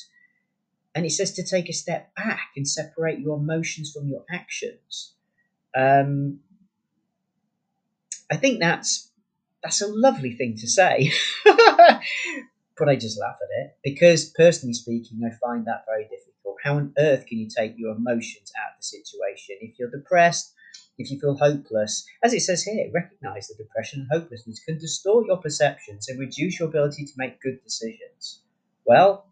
and 0.96 1.06
it 1.06 1.12
says 1.12 1.32
to 1.34 1.44
take 1.46 1.70
a 1.70 1.74
step 1.74 2.14
back 2.16 2.50
and 2.56 2.68
separate 2.68 3.20
your 3.20 3.38
emotions 3.38 3.92
from 3.92 4.08
your 4.08 4.24
actions 4.32 5.14
um, 5.76 6.40
i 8.32 8.36
think 8.36 8.60
that's 8.60 9.12
that's 9.64 9.82
a 9.82 9.88
lovely 9.88 10.32
thing 10.36 10.56
to 10.58 10.68
say. 10.68 11.12
But 12.78 12.90
i 12.90 12.96
just 12.96 13.20
laugh 13.20 13.38
at 13.42 13.66
it 13.66 13.78
because 13.84 14.26
personally 14.38 14.74
speaking 14.74 15.20
i 15.26 15.32
find 15.44 15.66
that 15.66 15.84
very 15.88 16.04
difficult. 16.04 16.58
How 16.64 16.76
on 16.78 16.94
earth 16.98 17.26
can 17.26 17.40
you 17.40 17.50
take 17.50 17.74
your 17.76 17.96
emotions 17.96 18.52
out 18.56 18.74
of 18.74 18.80
the 18.80 18.84
situation? 18.84 19.58
If 19.62 19.80
you're 19.80 19.90
depressed 19.90 20.54
if 20.98 21.12
you 21.12 21.20
feel 21.20 21.38
hopeless, 21.38 22.06
as 22.24 22.34
it 22.34 22.42
says 22.42 22.64
here, 22.64 22.90
recognize 22.94 23.48
that 23.48 23.58
depression 23.58 24.02
and 24.02 24.22
hopelessness 24.22 24.60
can 24.60 24.78
distort 24.78 25.28
your 25.28 25.38
perceptions 25.38 26.08
and 26.10 26.20
reduce 26.20 26.60
your 26.60 26.70
ability 26.70 27.06
to 27.06 27.12
make 27.18 27.42
good 27.42 27.64
decisions. 27.64 28.42
Well, 28.86 29.26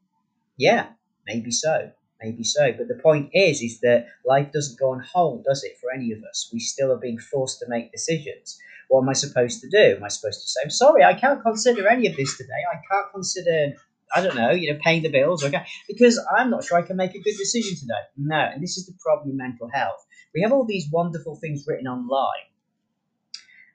yeah, 0.58 0.88
maybe 1.26 1.52
so. 1.52 1.92
Maybe 2.22 2.44
so. 2.44 2.72
But 2.72 2.88
the 2.88 3.02
point 3.02 3.32
is, 3.34 3.62
is 3.62 3.80
that 3.82 4.08
life 4.26 4.52
doesn't 4.52 4.80
go 4.80 4.92
on 4.92 5.02
hold, 5.02 5.44
does 5.44 5.64
it, 5.64 5.78
for 5.80 5.92
any 5.92 6.12
of 6.12 6.24
us? 6.24 6.50
We 6.54 6.60
still 6.60 6.92
are 6.92 6.98
being 6.98 7.20
forced 7.20 7.60
to 7.60 7.66
make 7.68 7.92
decisions. 7.92 8.58
What 8.88 9.02
am 9.02 9.10
I 9.10 9.14
supposed 9.14 9.62
to 9.62 9.70
do? 9.70 9.98
Am 9.98 10.04
I 10.04 10.08
supposed 10.08 10.42
to 10.42 10.48
say, 10.48 10.60
I'm 10.64 10.70
sorry, 10.70 11.04
I 11.04 11.14
can't 11.14 11.42
consider 11.42 11.88
any 11.88 12.08
of 12.08 12.16
this 12.16 12.38
today. 12.38 12.52
I 12.72 12.78
can't 12.90 13.12
consider 13.12 13.74
I 14.14 14.22
don't 14.22 14.36
know, 14.36 14.52
you 14.52 14.72
know, 14.72 14.80
paying 14.84 15.04
the 15.04 15.10
bills, 15.10 15.44
okay? 15.44 15.66
Because 15.88 16.24
I'm 16.38 16.50
not 16.50 16.64
sure 16.64 16.78
I 16.78 16.84
can 16.84 16.96
make 16.96 17.16
a 17.16 17.20
good 17.20 17.36
decision 17.38 17.76
today. 17.76 17.94
No, 18.18 18.38
and 18.38 18.62
this 18.62 18.78
is 18.78 18.86
the 18.86 18.94
problem 19.00 19.30
with 19.30 19.38
mental 19.38 19.70
health. 19.74 20.06
We 20.36 20.42
have 20.42 20.52
all 20.52 20.66
these 20.66 20.92
wonderful 20.92 21.36
things 21.38 21.66
written 21.66 21.88
online, 21.88 22.50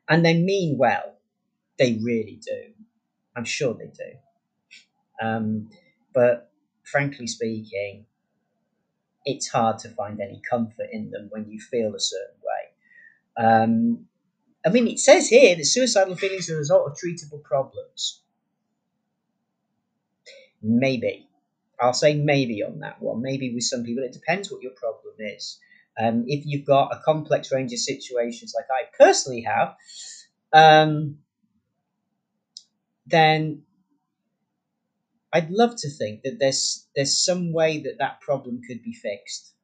and 0.09 0.25
they 0.25 0.35
mean 0.35 0.77
well. 0.79 1.17
They 1.79 1.99
really 2.03 2.39
do. 2.47 2.75
I'm 3.35 3.47
sure 3.47 3.75
they 3.75 3.87
do. 3.87 5.27
Um, 5.27 5.71
but 6.13 6.53
frankly 6.85 7.27
speaking, 7.27 8.05
it's 9.25 9.49
hard 9.49 9.79
to 9.81 9.89
find 9.91 10.21
any 10.21 10.43
comfort 10.49 10.89
in 10.93 11.11
them 11.11 11.29
when 11.31 11.49
you 11.51 11.61
feel 11.61 11.95
a 11.95 12.01
certain 12.01 12.37
way. 12.45 13.45
Um, 13.47 14.07
I 14.65 14.69
mean, 14.69 14.89
it 14.89 14.99
says 14.99 15.29
here 15.29 15.57
that 15.57 15.65
suicidal 15.65 16.17
feelings 16.17 16.51
are 16.51 16.55
the 16.55 16.59
result 16.59 16.91
of 16.91 16.99
treatable 16.99 17.43
problems. 17.43 18.21
Maybe. 20.63 21.29
I'll 21.81 21.95
say 21.95 22.15
maybe 22.15 22.63
on 22.63 22.81
that 22.81 23.01
one. 23.01 23.23
Maybe 23.23 23.55
with 23.55 23.65
some 23.65 23.85
people, 23.85 24.05
it 24.05 24.13
depends 24.13 24.53
what 24.53 24.63
your 24.63 24.73
problem 24.73 25.15
is. 25.19 25.59
Um, 25.99 26.25
if 26.27 26.45
you've 26.47 26.67
got 26.67 26.93
a 26.93 27.01
complex 27.05 27.53
range 27.53 27.73
of 27.73 27.79
situations 27.79 28.55
like 28.57 28.67
I 28.71 28.89
personally 28.99 29.43
have, 29.43 29.77
um, 30.53 31.19
then 33.07 33.63
I'd 35.33 35.51
love 35.51 35.77
to 35.79 35.91
think 35.91 36.23
that 36.23 36.39
there's 36.41 36.89
there's 36.97 37.25
some 37.25 37.53
way 37.53 37.79
that 37.81 37.99
that 37.99 38.21
problem 38.21 38.61
could 38.67 38.83
be 38.83 38.93
fixed. 38.93 39.55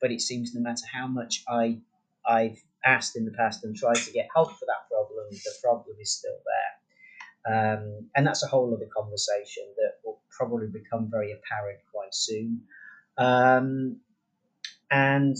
But 0.00 0.12
it 0.12 0.20
seems 0.20 0.54
no 0.54 0.60
matter 0.60 0.84
how 0.92 1.06
much 1.06 1.42
I 1.48 1.78
I've 2.26 2.62
asked 2.84 3.16
in 3.16 3.24
the 3.24 3.32
past 3.32 3.64
and 3.64 3.74
tried 3.74 3.96
to 3.96 4.12
get 4.12 4.28
help 4.34 4.52
for 4.52 4.66
that 4.66 4.88
problem, 4.90 5.26
the 5.30 5.54
problem 5.62 5.96
is 6.00 6.12
still 6.12 6.38
there. 6.46 6.76
Um, 7.48 8.08
and 8.16 8.26
that's 8.26 8.42
a 8.42 8.48
whole 8.48 8.74
other 8.74 8.88
conversation 8.96 9.64
that 9.76 9.94
will 10.04 10.20
probably 10.30 10.66
become 10.66 11.08
very 11.10 11.32
apparent 11.32 11.78
quite 11.92 12.14
soon. 12.14 12.62
Um, 13.18 14.00
and 14.90 15.36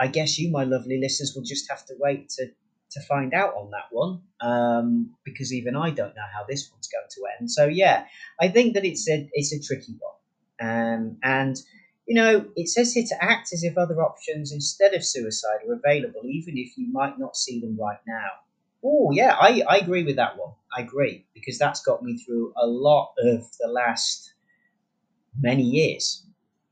I 0.00 0.08
guess 0.08 0.38
you, 0.38 0.50
my 0.50 0.64
lovely 0.64 0.98
listeners, 1.00 1.34
will 1.34 1.44
just 1.44 1.68
have 1.70 1.84
to 1.86 1.94
wait 1.98 2.28
to 2.30 2.46
to 2.94 3.00
find 3.02 3.34
out 3.34 3.54
on 3.54 3.70
that 3.70 3.86
one 3.90 4.20
um, 4.40 5.10
because 5.24 5.52
even 5.52 5.76
I 5.76 5.90
don't 5.90 6.14
know 6.14 6.28
how 6.32 6.44
this 6.48 6.70
one's 6.70 6.88
going 6.88 7.06
to 7.10 7.22
end. 7.38 7.50
So 7.50 7.66
yeah, 7.66 8.06
I 8.40 8.48
think 8.48 8.74
that 8.74 8.84
it's 8.84 9.08
a 9.08 9.28
it's 9.32 9.52
a 9.52 9.60
tricky 9.60 9.94
one, 9.98 10.70
um, 10.70 11.16
and 11.22 11.56
you 12.06 12.14
know 12.14 12.46
it 12.56 12.68
says 12.68 12.92
here 12.92 13.04
to 13.08 13.24
act 13.24 13.52
as 13.52 13.64
if 13.64 13.76
other 13.76 14.00
options 14.02 14.52
instead 14.52 14.94
of 14.94 15.04
suicide 15.04 15.58
are 15.68 15.74
available, 15.74 16.22
even 16.24 16.56
if 16.56 16.76
you 16.78 16.90
might 16.92 17.18
not 17.18 17.36
see 17.36 17.60
them 17.60 17.76
right 17.80 18.00
now. 18.06 18.28
Oh 18.84 19.10
yeah, 19.12 19.36
I, 19.40 19.62
I 19.68 19.78
agree 19.78 20.04
with 20.04 20.16
that 20.16 20.36
one. 20.36 20.52
I 20.76 20.82
agree 20.82 21.26
because 21.34 21.58
that's 21.58 21.80
got 21.80 22.02
me 22.02 22.18
through 22.18 22.52
a 22.56 22.66
lot 22.66 23.14
of 23.18 23.44
the 23.58 23.68
last 23.68 24.34
many 25.40 25.62
years. 25.62 26.24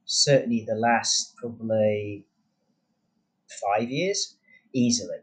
Certainly 0.05 0.67
the 0.69 0.75
last 0.75 1.35
probably 1.37 2.26
five 3.61 3.90
years, 3.90 4.37
easily. 4.73 5.18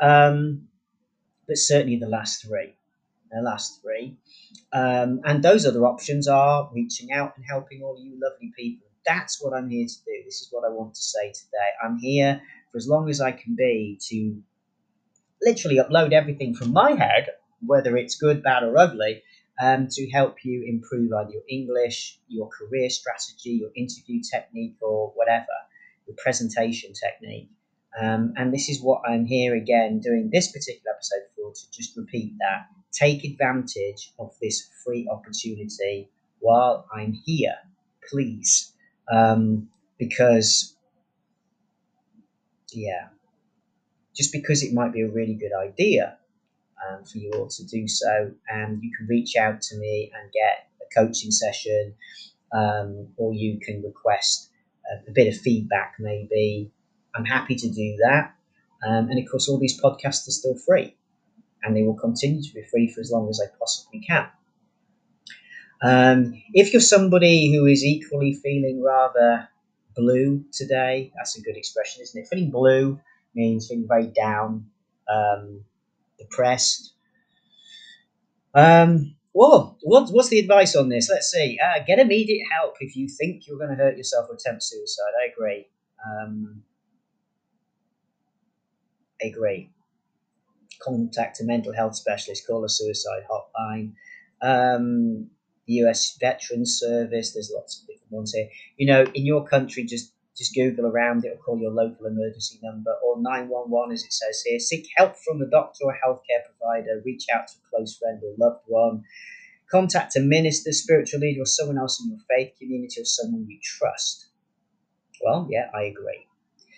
Um, 0.00 0.68
but 1.46 1.58
certainly 1.58 1.96
the 1.96 2.08
last 2.08 2.44
three. 2.44 2.76
The 3.30 3.42
last 3.42 3.80
three. 3.82 4.16
Um, 4.72 5.20
and 5.24 5.42
those 5.42 5.66
other 5.66 5.84
options 5.84 6.28
are 6.28 6.70
reaching 6.72 7.12
out 7.12 7.34
and 7.36 7.44
helping 7.48 7.82
all 7.82 7.98
you 8.00 8.18
lovely 8.20 8.52
people. 8.56 8.86
That's 9.06 9.42
what 9.42 9.54
I'm 9.54 9.68
here 9.68 9.86
to 9.86 9.94
do. 10.04 10.22
This 10.24 10.40
is 10.42 10.48
what 10.50 10.64
I 10.64 10.72
want 10.72 10.94
to 10.94 11.00
say 11.00 11.32
today. 11.32 11.70
I'm 11.82 11.98
here 11.98 12.40
for 12.70 12.78
as 12.78 12.88
long 12.88 13.08
as 13.08 13.20
I 13.20 13.32
can 13.32 13.56
be 13.56 13.98
to 14.08 14.42
literally 15.42 15.78
upload 15.78 16.12
everything 16.12 16.54
from 16.54 16.72
my 16.72 16.92
head, 16.92 17.28
whether 17.64 17.96
it's 17.96 18.16
good, 18.16 18.42
bad, 18.42 18.62
or 18.62 18.76
ugly, 18.78 19.22
um, 19.60 19.88
to 19.90 20.10
help 20.10 20.44
you 20.44 20.64
improve 20.66 21.12
either 21.12 21.32
your 21.32 21.42
English, 21.48 22.18
your 22.28 22.48
career 22.48 22.88
strategy, 22.90 23.50
your 23.50 23.70
interview 23.74 24.20
technique, 24.22 24.76
or 24.80 25.12
whatever, 25.14 25.46
your 26.10 26.16
presentation 26.22 26.92
technique. 26.92 27.48
Um, 28.00 28.34
and 28.36 28.52
this 28.52 28.68
is 28.68 28.82
what 28.82 29.02
I'm 29.06 29.24
here 29.26 29.54
again 29.54 30.00
doing 30.00 30.30
this 30.32 30.52
particular 30.52 30.94
episode 30.94 31.26
for 31.36 31.52
to 31.52 31.70
just 31.72 31.96
repeat 31.96 32.34
that. 32.38 32.66
Take 32.92 33.24
advantage 33.24 34.12
of 34.18 34.34
this 34.40 34.68
free 34.84 35.08
opportunity 35.10 36.10
while 36.40 36.86
I'm 36.92 37.12
here, 37.12 37.54
please. 38.08 38.72
Um, 39.12 39.68
because, 39.98 40.76
yeah, 42.72 43.08
just 44.14 44.32
because 44.32 44.62
it 44.62 44.72
might 44.72 44.92
be 44.92 45.02
a 45.02 45.08
really 45.08 45.34
good 45.34 45.52
idea 45.52 46.16
um, 46.88 47.04
for 47.04 47.18
you 47.18 47.30
all 47.32 47.48
to 47.48 47.64
do 47.64 47.86
so, 47.86 48.32
and 48.48 48.82
you 48.82 48.90
can 48.96 49.06
reach 49.06 49.36
out 49.36 49.60
to 49.62 49.76
me 49.76 50.10
and 50.14 50.32
get 50.32 50.68
a 50.80 50.94
coaching 50.94 51.30
session, 51.30 51.94
um, 52.52 53.08
or 53.16 53.34
you 53.34 53.60
can 53.60 53.82
request 53.82 54.49
a, 55.08 55.12
bit 55.12 55.28
of 55.28 55.40
feedback 55.40 55.94
maybe 55.98 56.70
I'm 57.14 57.24
happy 57.24 57.56
to 57.56 57.68
do 57.68 57.96
that. 58.02 58.34
Um, 58.86 59.10
and 59.10 59.18
of 59.18 59.30
course, 59.30 59.48
all 59.48 59.58
these 59.58 59.80
podcasts 59.80 60.26
are 60.28 60.32
still 60.32 60.56
free, 60.56 60.96
and 61.62 61.76
they 61.76 61.82
will 61.82 61.94
continue 61.94 62.42
to 62.42 62.54
be 62.54 62.62
free 62.70 62.92
for 62.92 63.00
as 63.00 63.10
long 63.10 63.28
as 63.28 63.40
I 63.40 63.46
possibly 63.58 64.00
can. 64.00 64.26
Um, 65.82 66.42
if 66.52 66.72
you're 66.72 66.80
somebody 66.80 67.54
who 67.54 67.66
is 67.66 67.84
equally 67.84 68.34
feeling 68.34 68.82
rather 68.82 69.48
blue 69.96 70.44
today, 70.52 71.12
that's 71.16 71.38
a 71.38 71.42
good 71.42 71.56
expression, 71.56 72.02
isn't 72.02 72.22
it? 72.22 72.28
Feeling 72.28 72.50
blue 72.50 73.00
means 73.34 73.68
feeling 73.68 73.88
very 73.88 74.06
down, 74.06 74.66
um, 75.08 75.64
depressed. 76.18 76.94
Um, 78.54 79.14
well, 79.32 79.78
what, 79.82 80.08
what's 80.10 80.28
the 80.28 80.38
advice 80.40 80.74
on 80.74 80.88
this? 80.88 81.08
Let's 81.10 81.30
see. 81.30 81.58
Uh, 81.62 81.82
get 81.86 81.98
immediate 81.98 82.46
help 82.52 82.76
if 82.80 82.96
you 82.96 83.08
think 83.08 83.46
you're 83.46 83.58
going 83.58 83.70
to 83.70 83.76
hurt 83.76 83.96
yourself 83.96 84.28
or 84.28 84.34
attempt 84.34 84.62
suicide. 84.62 85.12
I 85.22 85.32
agree. 85.32 85.68
Um, 86.04 86.62
agree. 89.22 89.70
Contact 90.82 91.40
a 91.40 91.44
mental 91.44 91.72
health 91.74 91.94
specialist, 91.94 92.46
call 92.46 92.64
a 92.64 92.68
suicide 92.68 93.22
hotline. 93.30 93.92
Um, 94.42 95.28
the 95.66 95.74
US 95.84 96.16
Veterans 96.18 96.78
Service, 96.78 97.32
there's 97.32 97.52
lots 97.54 97.80
of 97.80 97.86
different 97.86 98.10
ones 98.10 98.32
here. 98.32 98.48
You 98.76 98.86
know, 98.86 99.04
in 99.14 99.26
your 99.26 99.46
country, 99.46 99.84
just 99.84 100.12
just 100.40 100.54
Google 100.54 100.86
around 100.86 101.26
it'll 101.26 101.36
call 101.36 101.58
your 101.58 101.70
local 101.70 102.06
emergency 102.06 102.58
number 102.62 102.92
or 103.04 103.20
911 103.20 103.92
as 103.92 104.02
it 104.02 104.12
says 104.12 104.42
here. 104.42 104.58
Seek 104.58 104.88
help 104.96 105.14
from 105.18 105.42
a 105.42 105.46
doctor 105.46 105.84
or 105.84 105.92
healthcare 105.94 106.48
provider. 106.48 107.02
Reach 107.04 107.26
out 107.32 107.46
to 107.48 107.54
a 107.58 107.76
close 107.76 107.98
friend 107.98 108.22
or 108.24 108.32
loved 108.38 108.64
one. 108.66 109.04
Contact 109.70 110.16
a 110.16 110.20
minister, 110.20 110.72
spiritual 110.72 111.20
leader, 111.20 111.42
or 111.42 111.46
someone 111.46 111.76
else 111.76 112.02
in 112.02 112.08
your 112.08 112.18
faith 112.26 112.54
community 112.58 113.02
or 113.02 113.04
someone 113.04 113.46
you 113.50 113.58
trust. 113.62 114.28
Well, 115.22 115.46
yeah, 115.50 115.68
I 115.74 115.82
agree. 115.82 116.26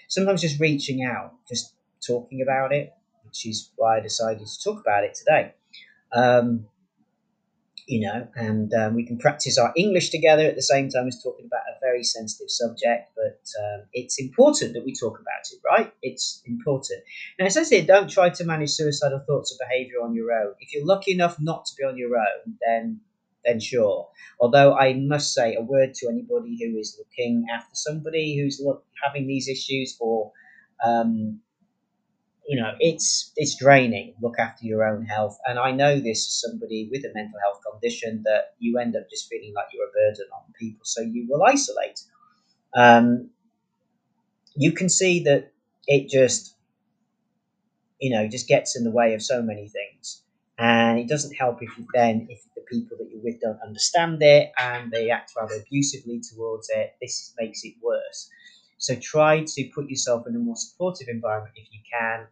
Sometimes 0.08 0.40
just 0.42 0.58
reaching 0.58 1.04
out, 1.04 1.32
just 1.48 1.76
talking 2.04 2.42
about 2.42 2.72
it, 2.72 2.92
which 3.24 3.46
is 3.46 3.70
why 3.76 3.98
I 3.98 4.00
decided 4.00 4.44
to 4.44 4.62
talk 4.64 4.80
about 4.80 5.04
it 5.04 5.14
today. 5.14 5.54
Um, 6.12 6.66
you 7.86 8.06
know, 8.06 8.28
and 8.36 8.72
um, 8.74 8.94
we 8.94 9.04
can 9.04 9.18
practice 9.18 9.58
our 9.58 9.72
English 9.76 10.10
together 10.10 10.44
at 10.44 10.54
the 10.54 10.62
same 10.62 10.88
time 10.88 11.08
as 11.08 11.20
talking 11.22 11.46
about 11.46 11.62
a 11.68 11.80
very 11.80 12.04
sensitive 12.04 12.50
subject. 12.50 13.10
But 13.16 13.40
um, 13.62 13.82
it's 13.92 14.20
important 14.20 14.74
that 14.74 14.84
we 14.84 14.94
talk 14.94 15.18
about 15.18 15.42
it, 15.52 15.58
right? 15.64 15.92
It's 16.02 16.42
important. 16.46 17.02
Now, 17.38 17.46
it 17.46 17.52
says 17.52 17.70
here, 17.70 17.84
don't 17.84 18.10
try 18.10 18.30
to 18.30 18.44
manage 18.44 18.70
suicidal 18.70 19.24
thoughts 19.26 19.52
or 19.52 19.66
behaviour 19.66 19.96
on 20.02 20.14
your 20.14 20.32
own. 20.32 20.54
If 20.60 20.72
you're 20.72 20.86
lucky 20.86 21.12
enough 21.12 21.36
not 21.40 21.64
to 21.66 21.72
be 21.76 21.84
on 21.84 21.96
your 21.96 22.16
own, 22.16 22.56
then 22.66 23.00
then 23.44 23.58
sure. 23.58 24.08
Although 24.38 24.76
I 24.76 24.94
must 24.94 25.34
say 25.34 25.56
a 25.56 25.62
word 25.62 25.94
to 25.94 26.08
anybody 26.08 26.56
who 26.60 26.78
is 26.78 26.96
looking 26.96 27.46
after 27.52 27.74
somebody 27.74 28.38
who's 28.38 28.60
look, 28.62 28.84
having 29.02 29.26
these 29.26 29.48
issues 29.48 29.96
or 29.98 30.30
um, 30.84 31.40
you 32.46 32.60
know, 32.60 32.74
it's 32.80 33.32
it's 33.36 33.56
draining. 33.56 34.14
Look 34.20 34.38
after 34.38 34.66
your 34.66 34.84
own 34.84 35.04
health, 35.04 35.38
and 35.46 35.58
I 35.58 35.70
know 35.72 36.00
this 36.00 36.26
as 36.26 36.40
somebody 36.50 36.88
with 36.90 37.04
a 37.04 37.12
mental 37.14 37.38
health 37.44 37.60
condition 37.70 38.22
that 38.24 38.54
you 38.58 38.78
end 38.78 38.96
up 38.96 39.08
just 39.10 39.28
feeling 39.28 39.52
like 39.54 39.66
you're 39.72 39.86
a 39.88 39.92
burden 39.92 40.26
on 40.34 40.52
people, 40.58 40.84
so 40.84 41.00
you 41.02 41.26
will 41.28 41.42
isolate. 41.44 42.00
Um, 42.76 43.30
you 44.54 44.72
can 44.72 44.88
see 44.88 45.22
that 45.24 45.52
it 45.86 46.08
just, 46.08 46.54
you 48.00 48.10
know, 48.10 48.26
just 48.28 48.48
gets 48.48 48.76
in 48.76 48.84
the 48.84 48.90
way 48.90 49.14
of 49.14 49.22
so 49.22 49.42
many 49.42 49.68
things, 49.68 50.22
and 50.58 50.98
it 50.98 51.08
doesn't 51.08 51.34
help 51.34 51.62
if 51.62 51.76
you 51.78 51.86
then 51.94 52.26
if 52.30 52.42
the 52.54 52.62
people 52.62 52.96
that 52.98 53.08
you're 53.10 53.22
with 53.22 53.40
don't 53.40 53.60
understand 53.64 54.22
it 54.22 54.52
and 54.58 54.90
they 54.90 55.10
act 55.10 55.32
rather 55.36 55.54
abusively 55.54 56.20
towards 56.20 56.68
it. 56.70 56.94
This 57.00 57.34
makes 57.38 57.64
it 57.64 57.74
worse. 57.82 58.28
So 58.82 58.96
try 58.96 59.44
to 59.46 59.70
put 59.72 59.88
yourself 59.88 60.26
in 60.26 60.34
a 60.34 60.40
more 60.40 60.56
supportive 60.56 61.06
environment 61.06 61.54
if 61.56 61.68
you 61.70 61.78
can. 61.88 62.26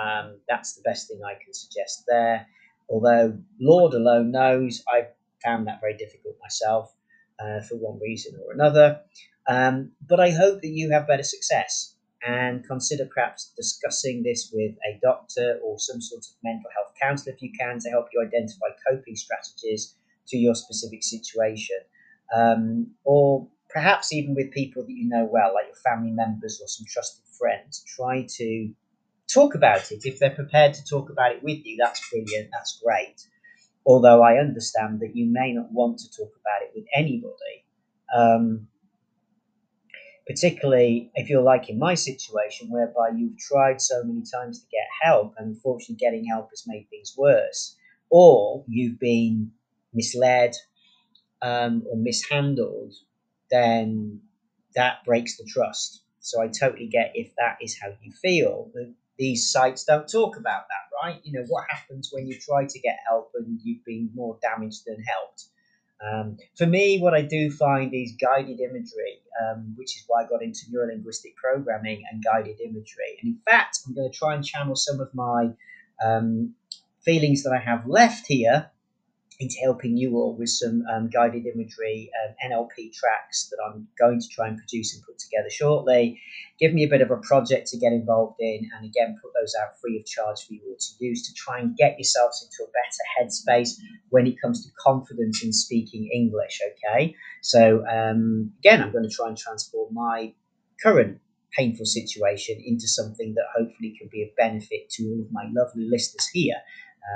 Um, 0.00 0.36
that's 0.48 0.74
the 0.74 0.82
best 0.82 1.08
thing 1.08 1.20
I 1.24 1.34
can 1.42 1.52
suggest 1.52 2.04
there. 2.06 2.46
Although 2.88 3.36
Lord 3.60 3.94
alone 3.94 4.30
knows, 4.30 4.84
I 4.88 5.08
found 5.44 5.66
that 5.66 5.80
very 5.80 5.96
difficult 5.96 6.36
myself 6.40 6.94
uh, 7.40 7.62
for 7.62 7.74
one 7.74 7.98
reason 7.98 8.38
or 8.46 8.52
another. 8.52 9.00
Um, 9.48 9.90
but 10.06 10.20
I 10.20 10.30
hope 10.30 10.62
that 10.62 10.68
you 10.68 10.92
have 10.92 11.08
better 11.08 11.24
success 11.24 11.96
and 12.24 12.64
consider 12.64 13.08
perhaps 13.12 13.52
discussing 13.56 14.22
this 14.22 14.52
with 14.52 14.76
a 14.86 15.00
doctor 15.02 15.58
or 15.64 15.80
some 15.80 16.00
sort 16.00 16.24
of 16.24 16.30
mental 16.44 16.70
health 16.76 16.94
counsellor 17.02 17.32
if 17.32 17.42
you 17.42 17.50
can 17.58 17.80
to 17.80 17.90
help 17.90 18.06
you 18.12 18.22
identify 18.22 18.68
coping 18.88 19.16
strategies 19.16 19.96
to 20.28 20.36
your 20.36 20.54
specific 20.54 21.02
situation. 21.02 21.78
Um, 22.32 22.92
or 23.02 23.48
perhaps 23.68 24.12
even 24.12 24.34
with 24.34 24.50
people 24.50 24.82
that 24.82 24.92
you 24.92 25.08
know 25.08 25.28
well, 25.30 25.54
like 25.54 25.66
your 25.66 25.76
family 25.76 26.10
members 26.10 26.60
or 26.60 26.68
some 26.68 26.86
trusted 26.86 27.24
friends. 27.38 27.84
Try 27.86 28.26
to 28.36 28.72
talk 29.32 29.54
about 29.54 29.92
it. 29.92 30.04
If 30.04 30.18
they're 30.18 30.30
prepared 30.30 30.74
to 30.74 30.84
talk 30.84 31.10
about 31.10 31.32
it 31.32 31.42
with 31.42 31.64
you, 31.64 31.76
that's 31.78 32.08
brilliant, 32.10 32.50
that's 32.52 32.80
great. 32.84 33.26
Although 33.86 34.22
I 34.22 34.38
understand 34.38 35.00
that 35.00 35.14
you 35.14 35.26
may 35.30 35.52
not 35.52 35.72
want 35.72 35.98
to 35.98 36.10
talk 36.10 36.32
about 36.40 36.62
it 36.62 36.72
with 36.74 36.84
anybody. 36.94 37.64
Um, 38.14 38.68
particularly 40.26 41.10
if 41.14 41.30
you're 41.30 41.42
like 41.42 41.70
in 41.70 41.78
my 41.78 41.94
situation, 41.94 42.68
whereby 42.70 43.08
you've 43.16 43.38
tried 43.38 43.80
so 43.80 44.04
many 44.04 44.22
times 44.30 44.60
to 44.60 44.66
get 44.70 44.86
help, 45.02 45.34
and 45.38 45.48
unfortunately, 45.48 45.96
getting 45.96 46.26
help 46.26 46.50
has 46.50 46.64
made 46.66 46.86
things 46.90 47.14
worse, 47.16 47.76
or 48.10 48.62
you've 48.68 49.00
been 49.00 49.50
misled 49.94 50.54
um, 51.40 51.82
or 51.90 51.96
mishandled 51.96 52.94
then 53.50 54.20
that 54.74 55.04
breaks 55.04 55.36
the 55.36 55.44
trust. 55.44 56.02
So 56.20 56.42
I 56.42 56.48
totally 56.48 56.88
get 56.88 57.12
if 57.14 57.34
that 57.36 57.58
is 57.60 57.78
how 57.80 57.88
you 58.02 58.12
feel. 58.12 58.70
These 59.18 59.50
sites 59.50 59.84
don't 59.84 60.08
talk 60.08 60.36
about 60.36 60.64
that, 60.68 60.94
right? 61.02 61.20
You 61.24 61.32
know, 61.32 61.46
what 61.48 61.64
happens 61.68 62.10
when 62.12 62.26
you 62.26 62.38
try 62.38 62.66
to 62.66 62.80
get 62.80 62.98
help 63.08 63.32
and 63.34 63.58
you've 63.62 63.84
been 63.84 64.10
more 64.14 64.38
damaged 64.42 64.82
than 64.86 65.02
helped? 65.02 65.46
Um, 66.00 66.36
for 66.56 66.66
me, 66.66 67.00
what 67.00 67.14
I 67.14 67.22
do 67.22 67.50
find 67.50 67.92
is 67.92 68.12
guided 68.20 68.60
imagery, 68.60 69.20
um, 69.42 69.74
which 69.76 69.96
is 69.96 70.04
why 70.06 70.22
I 70.22 70.28
got 70.28 70.42
into 70.42 70.66
neurolinguistic 70.72 71.34
programming 71.34 72.04
and 72.10 72.22
guided 72.22 72.60
imagery. 72.60 73.18
And 73.20 73.34
in 73.34 73.40
fact, 73.44 73.80
I'm 73.86 73.94
going 73.94 74.10
to 74.10 74.16
try 74.16 74.34
and 74.34 74.44
channel 74.44 74.76
some 74.76 75.00
of 75.00 75.12
my 75.12 75.50
um, 76.04 76.54
feelings 77.04 77.42
that 77.42 77.52
I 77.52 77.58
have 77.58 77.86
left 77.86 78.26
here 78.28 78.70
into 79.40 79.54
helping 79.62 79.96
you 79.96 80.16
all 80.16 80.36
with 80.36 80.48
some 80.48 80.82
um, 80.92 81.08
guided 81.08 81.46
imagery 81.46 82.10
um, 82.24 82.34
NLP 82.50 82.92
tracks 82.92 83.48
that 83.50 83.58
I'm 83.64 83.86
going 83.96 84.20
to 84.20 84.28
try 84.28 84.48
and 84.48 84.58
produce 84.58 84.94
and 84.94 85.04
put 85.04 85.18
together 85.18 85.48
shortly. 85.48 86.20
Give 86.58 86.74
me 86.74 86.82
a 86.82 86.88
bit 86.88 87.02
of 87.02 87.12
a 87.12 87.18
project 87.18 87.68
to 87.68 87.78
get 87.78 87.92
involved 87.92 88.36
in, 88.40 88.68
and 88.74 88.84
again, 88.84 89.16
put 89.22 89.30
those 89.40 89.54
out 89.62 89.78
free 89.80 89.98
of 89.98 90.06
charge 90.06 90.44
for 90.44 90.54
you 90.54 90.60
all 90.68 90.76
to 90.76 91.04
use 91.04 91.28
to 91.28 91.34
try 91.34 91.60
and 91.60 91.76
get 91.76 91.98
yourselves 91.98 92.44
into 92.44 92.68
a 92.68 92.72
better 92.72 93.04
headspace 93.16 93.78
when 94.08 94.26
it 94.26 94.40
comes 94.40 94.64
to 94.64 94.72
confidence 94.80 95.44
in 95.44 95.52
speaking 95.52 96.10
English. 96.12 96.60
Okay, 96.88 97.14
so 97.40 97.84
um, 97.86 98.52
again, 98.58 98.82
I'm 98.82 98.90
going 98.90 99.08
to 99.08 99.14
try 99.14 99.28
and 99.28 99.38
transform 99.38 99.94
my 99.94 100.34
current 100.82 101.20
painful 101.56 101.86
situation 101.86 102.60
into 102.64 102.88
something 102.88 103.34
that 103.34 103.44
hopefully 103.56 103.94
can 103.98 104.08
be 104.10 104.22
of 104.22 104.34
benefit 104.36 104.90
to 104.90 105.04
all 105.04 105.20
of 105.20 105.32
my 105.32 105.44
lovely 105.52 105.88
listeners 105.88 106.28
here. 106.32 106.56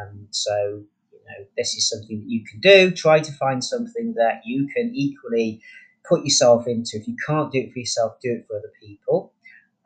Um, 0.00 0.28
so 0.30 0.85
know, 1.26 1.46
this 1.56 1.74
is 1.74 1.88
something 1.88 2.20
that 2.20 2.28
you 2.28 2.44
can 2.44 2.61
do. 2.61 2.90
Try 2.90 3.20
to 3.20 3.32
find 3.32 3.62
something 3.62 4.14
that 4.14 4.42
you 4.44 4.68
can 4.74 4.92
equally 4.94 5.61
put 6.08 6.24
yourself 6.24 6.66
into. 6.66 6.96
If 6.96 7.08
you 7.08 7.16
can't 7.26 7.52
do 7.52 7.61
it 7.61 7.72
for 7.72 7.78
yourself, 7.78 8.16
do 8.22 8.32
it 8.32 8.46
for 8.46 8.56
other 8.56 8.72
people. 8.80 9.32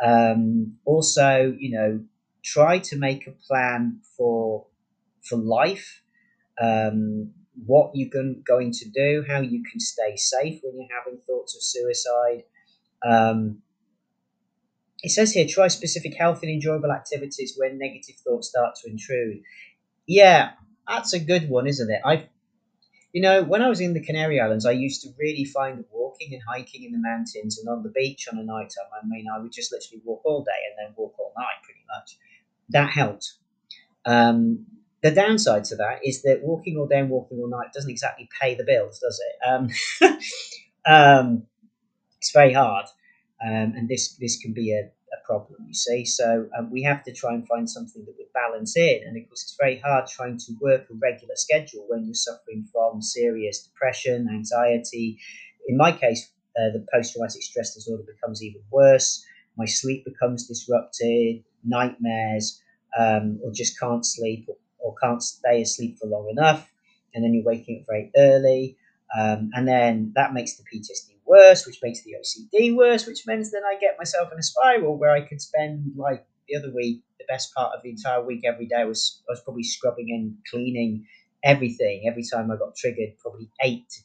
Um, 0.04 0.76
also, 0.84 1.54
you 1.58 1.70
know, 1.76 2.00
try 2.44 2.78
to 2.78 2.96
make 2.96 3.26
a 3.26 3.32
plan 3.32 4.00
for 4.16 4.66
for 5.22 5.36
life. 5.36 6.02
Um, 6.60 7.32
what 7.64 7.92
you're 7.94 8.10
going 8.10 8.72
to 8.72 8.90
do, 8.90 9.24
how 9.26 9.40
you 9.40 9.62
can 9.70 9.80
stay 9.80 10.16
safe 10.16 10.60
when 10.62 10.76
you're 10.78 10.98
having 10.98 11.18
thoughts 11.26 11.56
of 11.56 11.62
suicide. 11.62 12.44
Um, 13.06 13.62
it 15.02 15.10
says 15.10 15.32
here 15.32 15.46
try 15.48 15.68
specific 15.68 16.14
health 16.14 16.42
and 16.42 16.50
enjoyable 16.50 16.92
activities 16.92 17.54
when 17.56 17.78
negative 17.78 18.16
thoughts 18.16 18.48
start 18.48 18.74
to 18.76 18.90
intrude. 18.90 19.42
Yeah, 20.06 20.52
that's 20.88 21.12
a 21.12 21.18
good 21.18 21.48
one, 21.48 21.66
isn't 21.66 21.90
it? 21.90 22.00
I, 22.04 22.28
you 23.12 23.22
know, 23.22 23.42
when 23.42 23.62
I 23.62 23.68
was 23.68 23.80
in 23.80 23.94
the 23.94 24.02
Canary 24.02 24.40
Islands, 24.40 24.66
I 24.66 24.72
used 24.72 25.02
to 25.02 25.08
really 25.18 25.44
find 25.44 25.84
walking 25.90 26.34
and 26.34 26.42
hiking 26.48 26.84
in 26.84 26.92
the 26.92 26.98
mountains 26.98 27.58
and 27.58 27.68
on 27.68 27.82
the 27.82 27.90
beach 27.90 28.28
on 28.30 28.38
a 28.38 28.42
night 28.42 28.70
time. 28.76 28.90
I 29.02 29.06
mean, 29.06 29.26
I 29.32 29.38
would 29.40 29.52
just 29.52 29.72
literally 29.72 30.02
walk 30.04 30.22
all 30.24 30.42
day 30.42 30.50
and 30.70 30.88
then 30.88 30.94
walk 30.96 31.14
all 31.18 31.32
night, 31.36 31.62
pretty 31.62 31.80
much. 31.96 32.18
That 32.70 32.90
helped. 32.90 33.34
Um, 34.04 34.66
the 35.02 35.10
downside 35.10 35.64
to 35.64 35.76
that 35.76 36.00
is 36.04 36.22
that 36.22 36.40
walking 36.42 36.76
all 36.76 36.86
day 36.86 37.00
and 37.00 37.10
walking 37.10 37.38
all 37.38 37.48
night 37.48 37.72
doesn't 37.72 37.90
exactly 37.90 38.28
pay 38.40 38.54
the 38.54 38.64
bills, 38.64 38.98
does 38.98 39.20
it? 39.20 39.48
Um, 39.48 40.18
um, 40.86 41.42
it's 42.18 42.32
very 42.32 42.52
hard, 42.52 42.86
um, 43.44 43.74
and 43.76 43.88
this 43.88 44.16
this 44.16 44.38
can 44.38 44.52
be 44.52 44.72
a, 44.72 44.90
a 45.12 45.26
problem, 45.26 45.64
you 45.66 45.74
see. 45.74 46.04
So 46.04 46.48
um, 46.58 46.70
we 46.70 46.82
have 46.82 47.04
to 47.04 47.12
try 47.12 47.34
and 47.34 47.46
find 47.46 47.68
something 47.68 48.04
that 48.04 48.14
would 48.18 48.32
balance 48.32 48.76
in. 48.76 49.00
And 49.06 49.16
of 49.16 49.28
course, 49.28 49.42
it's 49.42 49.56
very 49.60 49.78
hard 49.78 50.06
trying 50.06 50.38
to 50.38 50.52
work 50.60 50.86
a 50.90 50.94
regular 50.94 51.34
schedule 51.36 51.84
when 51.88 52.04
you're 52.04 52.14
suffering 52.14 52.66
from 52.72 53.02
serious 53.02 53.62
depression, 53.62 54.28
anxiety. 54.30 55.18
In 55.68 55.76
my 55.76 55.92
case, 55.92 56.30
uh, 56.58 56.70
the 56.72 56.86
post 56.92 57.12
traumatic 57.12 57.42
stress 57.42 57.74
disorder 57.74 58.04
becomes 58.04 58.42
even 58.42 58.62
worse. 58.70 59.24
My 59.56 59.66
sleep 59.66 60.04
becomes 60.04 60.46
disrupted, 60.46 61.44
nightmares, 61.64 62.60
um, 62.98 63.40
or 63.42 63.52
just 63.52 63.78
can't 63.78 64.04
sleep 64.04 64.46
or, 64.48 64.56
or 64.78 64.94
can't 65.02 65.22
stay 65.22 65.62
asleep 65.62 65.98
for 65.98 66.06
long 66.06 66.28
enough. 66.30 66.68
And 67.14 67.24
then 67.24 67.32
you're 67.34 67.44
waking 67.44 67.80
up 67.80 67.86
very 67.88 68.10
early. 68.16 68.76
Um, 69.16 69.50
and 69.54 69.66
then 69.66 70.12
that 70.16 70.32
makes 70.32 70.56
the 70.56 70.64
PTSD 70.64 71.16
worse, 71.24 71.66
which 71.66 71.78
makes 71.82 72.02
the 72.02 72.14
OCD 72.20 72.74
worse, 72.74 73.06
which 73.06 73.26
means 73.26 73.50
then 73.50 73.62
I 73.64 73.78
get 73.78 73.98
myself 73.98 74.32
in 74.32 74.38
a 74.38 74.42
spiral 74.42 74.96
where 74.98 75.10
I 75.10 75.20
could 75.20 75.40
spend 75.40 75.92
like 75.96 76.26
the 76.48 76.56
other 76.56 76.72
week, 76.74 77.02
the 77.18 77.24
best 77.28 77.54
part 77.54 77.74
of 77.74 77.82
the 77.82 77.90
entire 77.90 78.24
week 78.24 78.42
every 78.44 78.66
day 78.66 78.84
was 78.84 79.22
I 79.28 79.32
was 79.32 79.40
probably 79.40 79.64
scrubbing 79.64 80.08
and 80.10 80.36
cleaning 80.50 81.06
everything 81.44 82.04
every 82.08 82.24
time 82.24 82.50
I 82.50 82.56
got 82.56 82.76
triggered, 82.76 83.18
probably 83.18 83.50
eight 83.62 83.88
to 83.90 84.00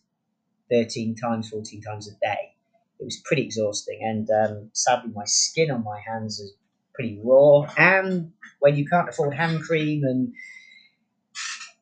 thirteen 0.70 1.16
times, 1.16 1.50
fourteen 1.50 1.82
times 1.82 2.08
a 2.08 2.12
day. 2.12 2.56
It 3.00 3.06
was 3.06 3.22
pretty 3.26 3.44
exhausting, 3.44 4.00
and 4.02 4.30
um, 4.30 4.70
sadly, 4.74 5.12
my 5.16 5.26
skin 5.26 5.72
on 5.72 5.84
my 5.84 6.00
hands 6.08 6.40
is 6.40 6.54
pretty 6.94 7.20
raw. 7.24 7.66
And 7.78 8.34
when 8.60 8.76
you 8.76 8.86
can't 8.88 9.10
afford 9.10 9.34
hand 9.34 9.62
cream, 9.62 10.04
and 10.04 10.34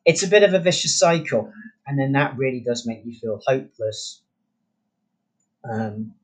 it's 0.04 0.22
a 0.22 0.28
bit 0.28 0.42
of 0.42 0.54
a 0.54 0.58
vicious 0.58 0.98
cycle, 0.98 1.52
and 1.86 1.98
then 1.98 2.12
that 2.12 2.36
really 2.36 2.60
does 2.60 2.86
make 2.86 3.02
you 3.04 3.12
feel 3.12 3.40
hopeless 3.46 4.22
um, 5.68 6.14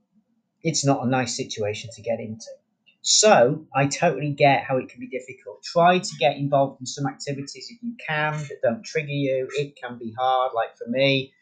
it's 0.62 0.84
not 0.84 1.04
a 1.04 1.08
nice 1.08 1.36
situation 1.36 1.90
to 1.94 2.02
get 2.02 2.20
into. 2.20 2.46
So 3.02 3.66
I 3.74 3.86
totally 3.86 4.32
get 4.32 4.64
how 4.64 4.78
it 4.78 4.88
can 4.88 5.00
be 5.00 5.06
difficult. 5.06 5.62
Try 5.62 5.98
to 5.98 6.16
get 6.18 6.36
involved 6.36 6.80
in 6.80 6.86
some 6.86 7.06
activities 7.06 7.68
if 7.70 7.80
you 7.82 7.94
can 8.04 8.32
that 8.32 8.58
don't 8.62 8.84
trigger 8.84 9.12
you. 9.12 9.48
It 9.52 9.76
can 9.76 9.96
be 9.98 10.12
hard, 10.18 10.52
like 10.54 10.76
for 10.76 10.88
me, 10.88 11.32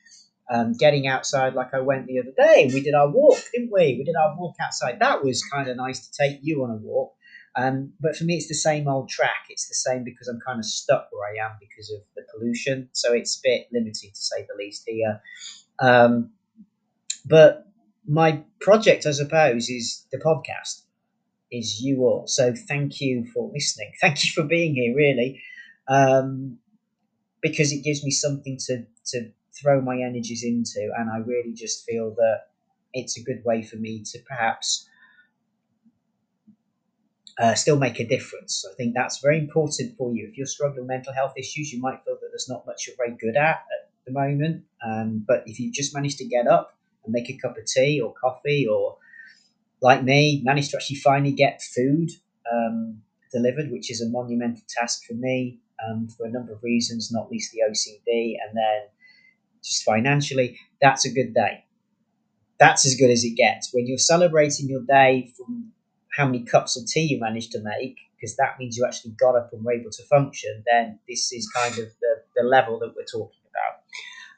um, 0.53 0.75
getting 0.75 1.07
outside 1.07 1.55
like 1.55 1.73
I 1.73 1.81
went 1.81 2.07
the 2.07 2.21
other 2.21 2.33
day. 2.37 2.71
We 2.73 2.83
did 2.83 2.95
our 2.95 3.09
walk, 3.09 3.39
didn't 3.53 3.73
we? 3.73 3.97
We 3.97 4.05
did 4.05 4.15
our 4.15 4.37
walk 4.37 4.57
outside. 4.61 4.99
That 5.01 5.25
was 5.25 5.43
kind 5.43 5.69
of 5.69 5.77
nice 5.79 6.07
to 6.07 6.13
take 6.13 6.41
you 6.43 6.65
on 6.65 6.71
a 6.71 6.77
walk. 6.77 7.15
Um, 7.57 7.93
but 8.01 8.17
for 8.17 8.25
me, 8.25 8.37
it's 8.37 8.49
the 8.49 8.55
same 8.55 8.89
old 8.89 9.09
track. 9.09 9.47
It's 9.49 9.69
the 9.69 9.75
same 9.75 10.05
because 10.05 10.29
I'm 10.29 10.41
kind 10.45 10.59
of 10.59 10.65
stuck 10.65 11.09
where 11.13 11.29
I 11.29 11.45
am 11.45 11.53
because 11.61 11.91
of 11.91 12.01
the 12.17 12.23
pollution. 12.33 12.89
So 12.93 13.13
it's 13.13 13.39
a 13.39 13.41
bit 13.43 13.69
limited 13.73 14.15
to 14.15 14.21
say 14.21 14.47
the 14.49 14.57
least 14.59 14.85
here. 14.87 15.21
Um, 15.79 16.31
but 17.25 17.67
my 18.07 18.43
project, 18.61 19.07
I 19.07 19.13
suppose, 19.13 19.69
is 19.69 20.07
the 20.11 20.19
podcast 20.19 20.83
is 21.51 21.81
you 21.81 22.03
all. 22.03 22.27
So 22.27 22.55
thank 22.55 23.01
you 23.01 23.27
for 23.33 23.51
listening. 23.53 23.93
Thank 24.01 24.25
you 24.25 24.31
for 24.33 24.43
being 24.43 24.75
here, 24.75 24.95
really, 24.95 25.41
um, 25.89 26.59
because 27.41 27.73
it 27.73 27.85
gives 27.85 28.05
me 28.05 28.11
something 28.11 28.59
to 28.67 28.85
to 29.07 29.31
throw 29.61 29.81
my 29.81 30.01
energies 30.01 30.43
into, 30.43 30.91
and 30.97 31.11
I 31.11 31.19
really 31.19 31.53
just 31.53 31.85
feel 31.85 32.15
that 32.17 32.41
it's 32.93 33.17
a 33.19 33.23
good 33.23 33.45
way 33.45 33.63
for 33.63 33.77
me 33.77 34.03
to 34.05 34.19
perhaps. 34.27 34.89
Uh, 37.37 37.55
still 37.55 37.77
make 37.77 37.99
a 37.99 38.07
difference. 38.07 38.65
I 38.71 38.75
think 38.77 38.95
that's 38.95 39.21
very 39.21 39.39
important 39.39 39.97
for 39.97 40.15
you. 40.15 40.29
If 40.31 40.37
you're 40.37 40.47
struggling 40.47 40.83
with 40.83 40.89
mental 40.89 41.13
health 41.13 41.35
issues, 41.37 41.73
you 41.73 41.81
might 41.81 42.05
feel 42.05 42.15
that 42.15 42.29
there's 42.31 42.49
not 42.49 42.65
much 42.65 42.87
you're 42.87 42.97
very 42.97 43.17
good 43.17 43.37
at 43.37 43.57
at 43.57 43.91
the 44.07 44.13
moment. 44.13 44.65
Um, 44.87 45.25
but 45.27 45.43
if 45.47 45.59
you 45.59 45.73
just 45.73 45.95
manage 45.95 46.17
to 46.19 46.25
get 46.27 46.47
up 46.47 46.77
and 47.05 47.13
make 47.13 47.29
a 47.29 47.37
cup 47.37 47.59
of 47.59 47.67
tea 47.67 48.01
or 48.01 48.15
coffee 48.15 48.67
or 48.69 48.99
like 49.83 50.03
me, 50.05 50.43
managed 50.45 50.71
to 50.71 50.77
actually 50.77 50.97
finally 50.97 51.33
get 51.33 51.61
food 51.63 52.11
um, 52.53 53.03
delivered, 53.33 53.71
which 53.71 53.91
is 53.91 54.01
a 54.01 54.09
monumental 54.09 54.63
task 54.69 55.05
for 55.07 55.15
me 55.15 55.59
um, 55.87 56.09
for 56.09 56.27
a 56.27 56.31
number 56.31 56.53
of 56.53 56.63
reasons, 56.63 57.11
not 57.13 57.31
least 57.31 57.53
the 57.53 57.61
OCD, 57.69 58.37
and 58.41 58.57
then 58.57 58.83
just 59.63 59.85
financially. 59.85 60.59
That's 60.81 61.05
a 61.05 61.13
good 61.13 61.35
day. 61.35 61.65
That's 62.59 62.87
as 62.87 62.95
good 62.95 63.11
as 63.11 63.25
it 63.25 63.37
gets. 63.37 63.73
When 63.73 63.87
you're 63.87 63.99
celebrating 63.99 64.69
your 64.69 64.83
day 64.83 65.33
from 65.37 65.73
how 66.15 66.27
many 66.27 66.45
cups 66.45 66.77
of 66.77 66.87
tea 66.87 67.09
you 67.11 67.21
managed 67.21 67.53
to 67.53 67.61
make, 67.61 67.97
because 68.17 68.37
that 68.37 68.59
means 68.59 68.77
you 68.77 68.85
actually 68.87 69.13
got 69.13 69.37
up 69.37 69.51
and 69.53 69.65
were 69.65 69.73
able 69.73 69.91
to 69.91 70.03
function, 70.05 70.63
then 70.71 70.99
this 71.09 71.33
is 71.33 71.51
kind 71.55 71.73
of 71.73 71.87
the, 72.01 72.23
the 72.37 72.43
level 72.43 72.79
that 72.79 72.95
we're 72.97 73.05
talking 73.05 73.41
about. 73.51 73.81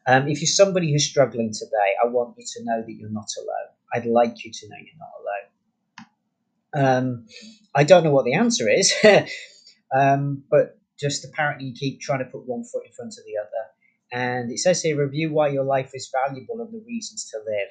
Um, 0.08 0.28
if 0.28 0.40
you're 0.40 0.46
somebody 0.46 0.90
who's 0.90 1.04
struggling 1.04 1.52
today, 1.52 1.94
I 2.02 2.06
want 2.06 2.36
you 2.38 2.44
to 2.46 2.64
know 2.64 2.82
that 2.82 2.92
you're 2.92 3.10
not 3.10 3.28
alone. 3.38 3.68
I'd 3.92 4.06
like 4.06 4.44
you 4.44 4.52
to 4.52 4.68
know 4.68 4.76
you're 4.76 4.98
not 4.98 5.12
alone. 5.20 6.86
Um, 6.86 7.26
I 7.74 7.84
don't 7.84 8.04
know 8.04 8.12
what 8.12 8.24
the 8.24 8.34
answer 8.34 8.68
is, 8.68 8.92
um, 9.94 10.44
but 10.50 10.78
just 10.98 11.24
apparently 11.24 11.68
you 11.68 11.74
keep 11.74 12.00
trying 12.00 12.20
to 12.20 12.24
put 12.24 12.46
one 12.46 12.64
foot 12.64 12.86
in 12.86 12.92
front 12.92 13.12
of 13.18 13.24
the 13.24 13.38
other. 13.38 13.66
And 14.12 14.50
it 14.50 14.60
says 14.60 14.82
here 14.82 14.96
review 14.96 15.32
why 15.32 15.48
your 15.48 15.64
life 15.64 15.90
is 15.92 16.10
valuable 16.12 16.60
and 16.60 16.72
the 16.72 16.84
reasons 16.86 17.28
to 17.30 17.38
live. 17.38 17.68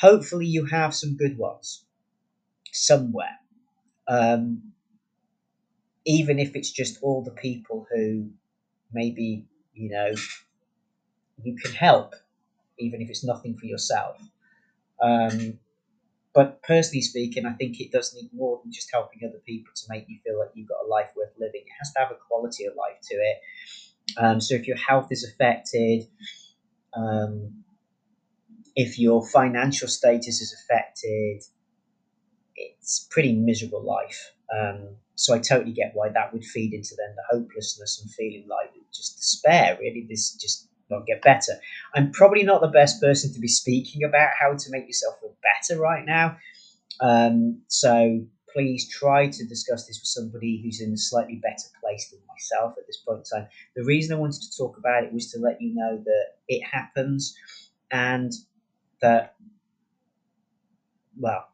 Hopefully, 0.00 0.46
you 0.46 0.64
have 0.66 0.94
some 0.94 1.16
good 1.16 1.36
ones 1.36 1.84
somewhere. 2.78 3.36
Um, 4.06 4.72
even 6.04 6.38
if 6.38 6.56
it's 6.56 6.70
just 6.70 6.98
all 7.02 7.22
the 7.22 7.32
people 7.32 7.86
who 7.92 8.30
maybe, 8.92 9.44
you 9.74 9.90
know, 9.90 10.12
you 11.42 11.56
can 11.56 11.72
help, 11.72 12.14
even 12.78 13.02
if 13.02 13.10
it's 13.10 13.24
nothing 13.24 13.56
for 13.56 13.66
yourself. 13.66 14.16
Um, 15.02 15.58
but 16.34 16.62
personally 16.62 17.02
speaking, 17.02 17.46
I 17.46 17.52
think 17.52 17.80
it 17.80 17.92
does 17.92 18.14
need 18.14 18.30
more 18.32 18.60
than 18.62 18.72
just 18.72 18.90
helping 18.92 19.28
other 19.28 19.40
people 19.44 19.72
to 19.74 19.82
make 19.88 20.04
you 20.08 20.18
feel 20.24 20.38
like 20.38 20.50
you've 20.54 20.68
got 20.68 20.84
a 20.84 20.88
life 20.88 21.08
worth 21.16 21.32
living. 21.38 21.62
It 21.66 21.72
has 21.78 21.92
to 21.92 22.00
have 22.00 22.10
a 22.10 22.16
quality 22.28 22.64
of 22.64 22.74
life 22.76 23.00
to 23.10 23.14
it. 23.14 23.40
Um, 24.16 24.40
so 24.40 24.54
if 24.54 24.66
your 24.66 24.76
health 24.76 25.08
is 25.10 25.24
affected, 25.24 26.06
um, 26.94 27.64
if 28.76 28.98
your 28.98 29.26
financial 29.26 29.88
status 29.88 30.40
is 30.40 30.54
affected, 30.62 31.42
it's 32.58 33.06
pretty 33.10 33.34
miserable 33.34 33.84
life. 33.84 34.32
Um, 34.54 34.96
so 35.14 35.34
I 35.34 35.38
totally 35.38 35.72
get 35.72 35.92
why 35.94 36.08
that 36.10 36.32
would 36.32 36.44
feed 36.44 36.72
into 36.72 36.94
then 36.96 37.14
the 37.16 37.38
hopelessness 37.38 38.00
and 38.02 38.10
feeling 38.12 38.46
like 38.48 38.72
just 38.92 39.16
despair. 39.16 39.76
Really, 39.80 40.06
this 40.08 40.34
just 40.34 40.68
not 40.90 41.06
get 41.06 41.22
better. 41.22 41.52
I'm 41.94 42.12
probably 42.12 42.42
not 42.44 42.60
the 42.60 42.68
best 42.68 43.00
person 43.00 43.32
to 43.34 43.40
be 43.40 43.48
speaking 43.48 44.04
about 44.04 44.30
how 44.40 44.54
to 44.54 44.70
make 44.70 44.86
yourself 44.86 45.16
feel 45.20 45.34
better 45.42 45.80
right 45.80 46.04
now. 46.04 46.36
Um, 47.00 47.60
so 47.68 48.26
please 48.52 48.88
try 48.88 49.28
to 49.28 49.44
discuss 49.44 49.86
this 49.86 49.98
with 49.98 50.06
somebody 50.06 50.60
who's 50.62 50.80
in 50.80 50.92
a 50.92 50.96
slightly 50.96 51.36
better 51.36 51.68
place 51.80 52.10
than 52.10 52.20
myself 52.28 52.74
at 52.78 52.86
this 52.86 52.98
point 53.06 53.20
in 53.32 53.40
time. 53.40 53.48
The 53.76 53.84
reason 53.84 54.16
I 54.16 54.20
wanted 54.20 54.42
to 54.42 54.56
talk 54.56 54.78
about 54.78 55.04
it 55.04 55.12
was 55.12 55.30
to 55.32 55.38
let 55.38 55.60
you 55.60 55.74
know 55.74 56.02
that 56.02 56.24
it 56.48 56.62
happens 56.62 57.36
and 57.90 58.32
that, 59.00 59.34
well, 61.18 61.48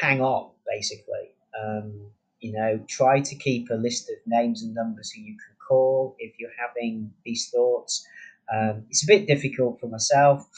hang 0.00 0.20
on, 0.20 0.50
basically. 0.66 1.34
Um, 1.58 2.10
you 2.40 2.52
know, 2.52 2.80
try 2.88 3.20
to 3.20 3.34
keep 3.34 3.70
a 3.70 3.74
list 3.74 4.08
of 4.08 4.16
names 4.26 4.62
and 4.62 4.74
numbers 4.74 5.10
who 5.10 5.20
you 5.22 5.32
can 5.32 5.56
call 5.66 6.16
if 6.18 6.38
you're 6.38 6.50
having 6.58 7.12
these 7.24 7.50
thoughts. 7.50 8.06
Um, 8.52 8.84
it's 8.88 9.04
a 9.04 9.06
bit 9.06 9.26
difficult 9.26 9.78
for 9.78 9.88
myself 9.88 10.48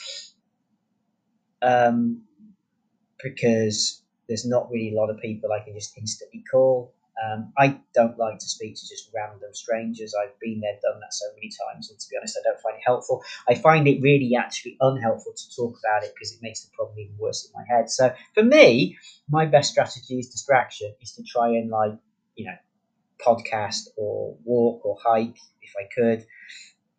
um, 1.60 2.22
because 3.22 4.02
there's 4.28 4.46
not 4.46 4.70
really 4.70 4.94
a 4.94 5.00
lot 5.00 5.10
of 5.10 5.20
people 5.20 5.50
I 5.52 5.64
can 5.64 5.74
just 5.74 5.96
instantly 5.98 6.44
call. 6.50 6.94
Um, 7.22 7.52
I 7.58 7.78
don't 7.94 8.18
like 8.18 8.38
to 8.38 8.46
speak 8.46 8.74
to 8.74 8.88
just 8.88 9.10
random 9.14 9.52
strangers. 9.52 10.14
I've 10.14 10.38
been 10.40 10.60
there, 10.60 10.78
done 10.82 11.00
that 11.00 11.12
so 11.12 11.26
many 11.34 11.50
times, 11.50 11.90
and 11.90 11.98
to 11.98 12.06
be 12.08 12.16
honest, 12.16 12.38
I 12.38 12.48
don't 12.48 12.60
find 12.60 12.76
it 12.76 12.82
helpful. 12.84 13.22
I 13.48 13.54
find 13.54 13.86
it 13.86 14.00
really 14.00 14.34
actually 14.34 14.76
unhelpful 14.80 15.34
to 15.34 15.56
talk 15.56 15.78
about 15.78 16.04
it 16.04 16.14
because 16.14 16.32
it 16.32 16.42
makes 16.42 16.64
the 16.64 16.70
problem 16.74 16.98
even 16.98 17.16
worse 17.18 17.46
in 17.46 17.52
my 17.54 17.64
head. 17.68 17.90
So 17.90 18.14
for 18.34 18.42
me, 18.42 18.98
my 19.28 19.46
best 19.46 19.70
strategy 19.72 20.18
is 20.18 20.28
distraction, 20.28 20.94
is 21.00 21.12
to 21.12 21.22
try 21.22 21.48
and 21.48 21.70
like, 21.70 21.98
you 22.34 22.46
know, 22.46 22.56
podcast 23.24 23.88
or 23.96 24.36
walk 24.44 24.84
or 24.84 24.96
hike 25.02 25.38
if 25.60 25.72
I 25.78 25.88
could. 25.94 26.26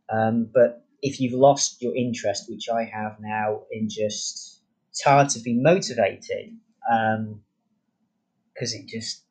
Um, 0.09 0.49
but 0.53 0.85
if 1.01 1.19
you've 1.19 1.33
lost 1.33 1.81
your 1.81 1.95
interest, 1.95 2.49
which 2.49 2.69
I 2.69 2.83
have 2.83 3.17
now, 3.19 3.63
in 3.71 3.89
just 3.89 4.61
it's 4.91 5.03
hard 5.03 5.29
to 5.29 5.39
be 5.39 5.53
motivated 5.55 6.55
because 8.53 8.73
um, 8.73 8.79
it 8.79 8.87
just 8.87 9.23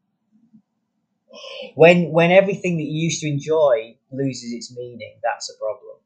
when 1.75 2.11
when 2.11 2.31
everything 2.31 2.77
that 2.79 2.85
you 2.85 3.05
used 3.05 3.21
to 3.21 3.29
enjoy 3.29 3.97
loses 4.11 4.53
its 4.53 4.75
meaning, 4.77 5.15
that's 5.23 5.51
a 5.51 5.59
problem. 5.59 5.97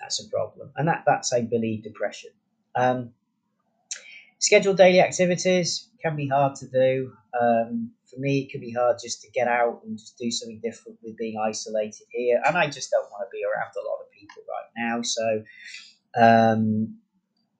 That's 0.00 0.24
a 0.24 0.28
problem, 0.28 0.70
and 0.76 0.88
that 0.88 1.04
that's 1.06 1.32
I 1.32 1.42
believe 1.42 1.82
depression. 1.82 2.30
Um, 2.74 3.10
schedule 4.38 4.74
daily 4.74 5.00
activities 5.00 5.88
can 6.00 6.16
be 6.16 6.28
hard 6.28 6.54
to 6.56 6.68
do. 6.68 7.12
Um, 7.40 7.90
for 8.08 8.18
me, 8.20 8.40
it 8.40 8.50
can 8.50 8.60
be 8.60 8.72
hard 8.72 8.96
just 9.02 9.20
to 9.22 9.30
get 9.30 9.48
out 9.48 9.82
and 9.84 9.98
just 9.98 10.16
do 10.16 10.30
something 10.30 10.60
different 10.62 10.98
with 11.02 11.16
being 11.16 11.36
isolated 11.38 12.06
here. 12.10 12.40
And 12.46 12.56
I 12.56 12.66
just 12.68 12.90
don't 12.90 13.10
want 13.10 13.28
to 13.28 13.30
be 13.32 13.42
around 13.44 13.72
a 13.76 13.86
lot 13.86 14.00
of 14.00 14.10
people 14.12 14.42
right 14.48 14.70
now. 14.76 15.02
So 15.02 15.44
um, 16.16 16.96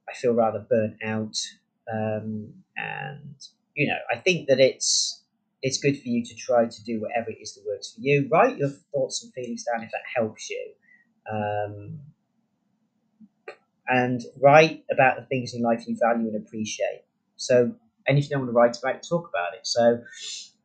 I 0.09 0.15
feel 0.15 0.33
rather 0.33 0.67
burnt 0.71 0.97
out. 1.05 1.37
Um, 1.93 2.55
and, 2.77 3.35
you 3.75 3.89
know, 3.89 3.99
I 4.11 4.17
think 4.17 4.49
that 4.49 4.61
it's 4.61 5.23
it's 5.63 5.79
good 5.79 6.01
for 6.01 6.09
you 6.09 6.25
to 6.25 6.35
try 6.35 6.67
to 6.67 6.85
do 6.85 7.01
whatever 7.01 7.31
it 7.31 7.39
is 7.41 7.55
that 7.55 7.65
works 7.67 7.93
for 7.95 8.01
you. 8.01 8.29
Write 8.31 8.59
your 8.59 8.71
thoughts 8.93 9.25
and 9.25 9.33
feelings 9.33 9.65
down 9.65 9.83
if 9.83 9.91
that 9.91 10.03
helps 10.15 10.49
you. 10.51 10.73
Um, 11.31 12.01
and 13.89 14.21
write 14.41 14.85
about 14.91 15.17
the 15.17 15.27
things 15.27 15.55
in 15.55 15.63
life 15.63 15.85
you 15.87 15.97
value 16.01 16.29
and 16.29 16.37
appreciate. 16.37 17.03
So 17.37 17.75
and 18.09 18.19
if 18.19 18.25
you 18.25 18.31
don't 18.31 18.41
want 18.41 18.51
to 18.51 18.55
write 18.55 18.79
about 18.79 18.97
it, 18.97 19.07
talk 19.09 19.29
about 19.29 19.55
it. 19.55 19.67
So, 19.67 20.03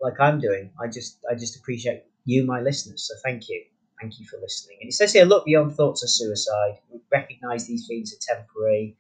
like 0.02 0.20
I'm 0.20 0.40
doing, 0.40 0.72
I 0.82 0.88
just 0.88 1.20
I 1.30 1.36
just 1.36 1.58
appreciate 1.58 2.04
you, 2.26 2.46
my 2.46 2.62
listeners. 2.62 3.08
So 3.08 3.16
thank 3.24 3.50
you, 3.50 3.64
thank 4.02 4.20
you 4.20 4.26
for 4.26 4.40
listening. 4.40 4.78
And 4.82 4.90
it 4.90 4.94
says 4.94 5.14
here, 5.14 5.26
look 5.26 5.46
beyond 5.46 5.76
thoughts 5.76 6.04
of 6.04 6.10
suicide. 6.10 6.80
Recognise 7.12 7.68
these 7.68 7.86
feelings 7.86 8.14
are 8.14 8.36
temporary. 8.36 8.96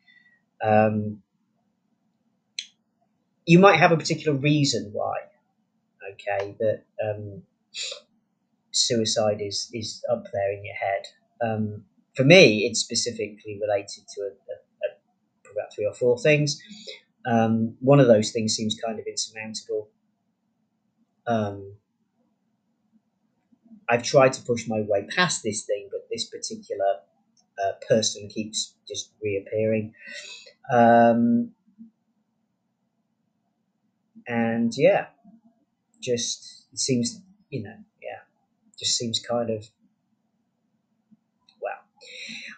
Um, 0.62 1.24
you 3.46 3.60
might 3.60 3.78
have 3.78 3.92
a 3.92 3.98
particular 3.98 4.38
reason 4.38 4.92
why. 4.94 5.16
Okay, 6.12 6.56
that 6.60 6.84
um, 7.04 7.44
suicide 8.72 9.39
is 9.42 9.70
is 9.74 10.04
up 10.12 10.26
there 10.34 10.52
in 10.52 10.66
your 10.66 10.76
head. 10.76 11.04
Um, 11.42 11.86
for 12.16 12.24
me, 12.24 12.66
it's 12.66 12.80
specifically 12.80 13.60
related 13.62 14.04
to 14.16 14.22
a, 14.22 14.26
a, 14.28 14.56
a, 14.88 15.52
about 15.54 15.74
three 15.74 15.86
or 15.86 15.94
four 15.94 16.18
things. 16.20 16.62
Um, 17.26 17.76
one 17.80 18.00
of 18.00 18.08
those 18.08 18.32
things 18.32 18.54
seems 18.54 18.76
kind 18.86 19.00
of 19.00 19.06
insurmountable. 19.08 19.89
Um, 21.26 21.74
I've 23.89 24.04
tried 24.04 24.34
to 24.34 24.42
push 24.42 24.68
my 24.68 24.82
way 24.82 25.06
past 25.10 25.44
this 25.44 25.63
thing, 25.63 25.89
but 25.92 26.08
this 26.12 26.30
particular 26.30 27.00
uh, 27.63 27.74
person 27.88 28.28
keeps 28.28 28.76
just 28.88 29.12
reappearing. 29.22 29.94
Um, 30.72 31.52
and 34.28 34.74
yeah, 34.76 35.08
just 36.04 36.66
it 36.72 36.80
seems 36.80 37.22
you 37.50 37.63
know 37.63 37.76
yeah, 38.02 38.20
just 38.78 38.98
seems 38.98 39.20
kind 39.20 39.50
of 39.50 39.66
well. 41.62 41.80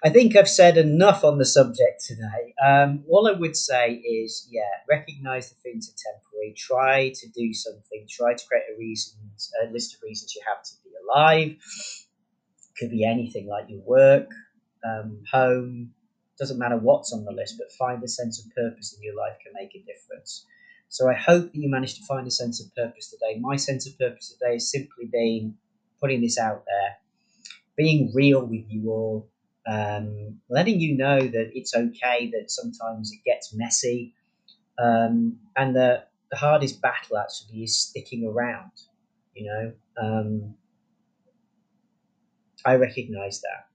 I 0.04 0.10
think 0.10 0.36
I've 0.36 0.50
said 0.50 0.78
enough 0.78 1.24
on 1.24 1.38
the 1.38 1.46
subject 1.46 2.04
today. 2.06 2.54
Um, 2.66 3.04
all 3.10 3.28
I 3.28 3.38
would 3.38 3.56
say 3.56 3.94
is, 3.94 4.48
yeah, 4.52 4.64
recognize 4.90 5.50
the 5.50 5.56
things 5.64 5.90
are 5.90 6.12
temporary. 6.12 6.54
Try 6.58 7.10
to 7.16 7.30
do 7.30 7.54
something. 7.54 8.06
Try 8.10 8.34
to 8.34 8.48
create 8.48 8.64
a 8.74 8.78
reason, 8.78 9.18
a 9.64 9.72
list 9.72 9.96
of 9.96 10.02
reasons 10.04 10.36
you 10.36 10.42
have 10.48 10.64
to 10.64 10.72
be 10.84 10.92
alive. 11.04 11.56
Could 12.80 12.92
be 12.92 13.06
anything 13.06 13.48
like 13.48 13.70
your 13.70 13.82
work, 13.82 14.28
um, 14.84 15.24
home, 15.32 15.94
doesn't 16.38 16.60
matter 16.60 16.78
what's 16.78 17.14
on 17.14 17.24
the 17.24 17.32
list, 17.32 17.56
but 17.58 17.72
find 17.72 18.04
a 18.04 18.08
sense 18.08 18.44
of 18.44 18.54
purpose 18.54 18.94
in 18.96 19.04
your 19.04 19.16
life 19.16 19.38
can 19.44 19.54
make 19.54 19.74
a 19.76 19.80
difference. 19.86 20.46
So 20.90 21.10
I 21.10 21.14
hope 21.14 21.52
that 21.52 21.56
you 21.56 21.70
managed 21.70 21.98
to 21.98 22.06
find 22.06 22.28
a 22.28 22.32
sense 22.32 22.64
of 22.64 22.74
purpose 22.76 23.10
today. 23.10 23.40
My 23.40 23.56
sense 23.56 23.88
of 23.88 23.98
purpose 24.00 24.34
today 24.34 24.56
is 24.56 24.72
simply 24.72 25.06
being 25.12 25.56
putting 26.00 26.22
this 26.22 26.38
out 26.38 26.64
there, 26.66 26.98
being 27.76 28.12
real 28.14 28.46
with 28.46 28.66
you 28.70 28.90
all, 28.90 29.30
um, 29.68 30.40
letting 30.50 30.80
you 30.80 30.96
know 30.96 31.20
that 31.20 31.52
it's 31.54 31.76
okay 31.76 32.32
that 32.32 32.52
sometimes 32.52 33.12
it 33.12 33.20
gets 33.26 33.54
messy, 33.54 34.14
um, 34.78 35.38
and 35.56 35.76
the, 35.76 36.04
the 36.32 36.38
hardest 36.38 36.82
battle 36.82 37.18
actually 37.18 37.64
is 37.64 37.78
sticking 37.78 38.26
around. 38.26 38.72
You 39.34 39.46
know, 39.48 39.74
um, 40.02 40.56
I 42.66 42.76
recognize 42.76 43.42
that. 43.42 43.68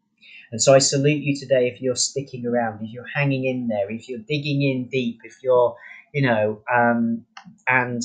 And 0.52 0.60
so 0.60 0.74
I 0.74 0.78
salute 0.78 1.22
you 1.22 1.36
today 1.36 1.68
if 1.68 1.80
you're 1.80 1.96
sticking 1.96 2.46
around, 2.46 2.82
if 2.82 2.90
you're 2.90 3.06
hanging 3.06 3.44
in 3.44 3.68
there, 3.68 3.90
if 3.90 4.08
you're 4.08 4.18
digging 4.18 4.62
in 4.62 4.88
deep, 4.88 5.20
if 5.24 5.42
you're, 5.42 5.76
you 6.12 6.22
know, 6.22 6.62
um, 6.72 7.24
and 7.66 8.02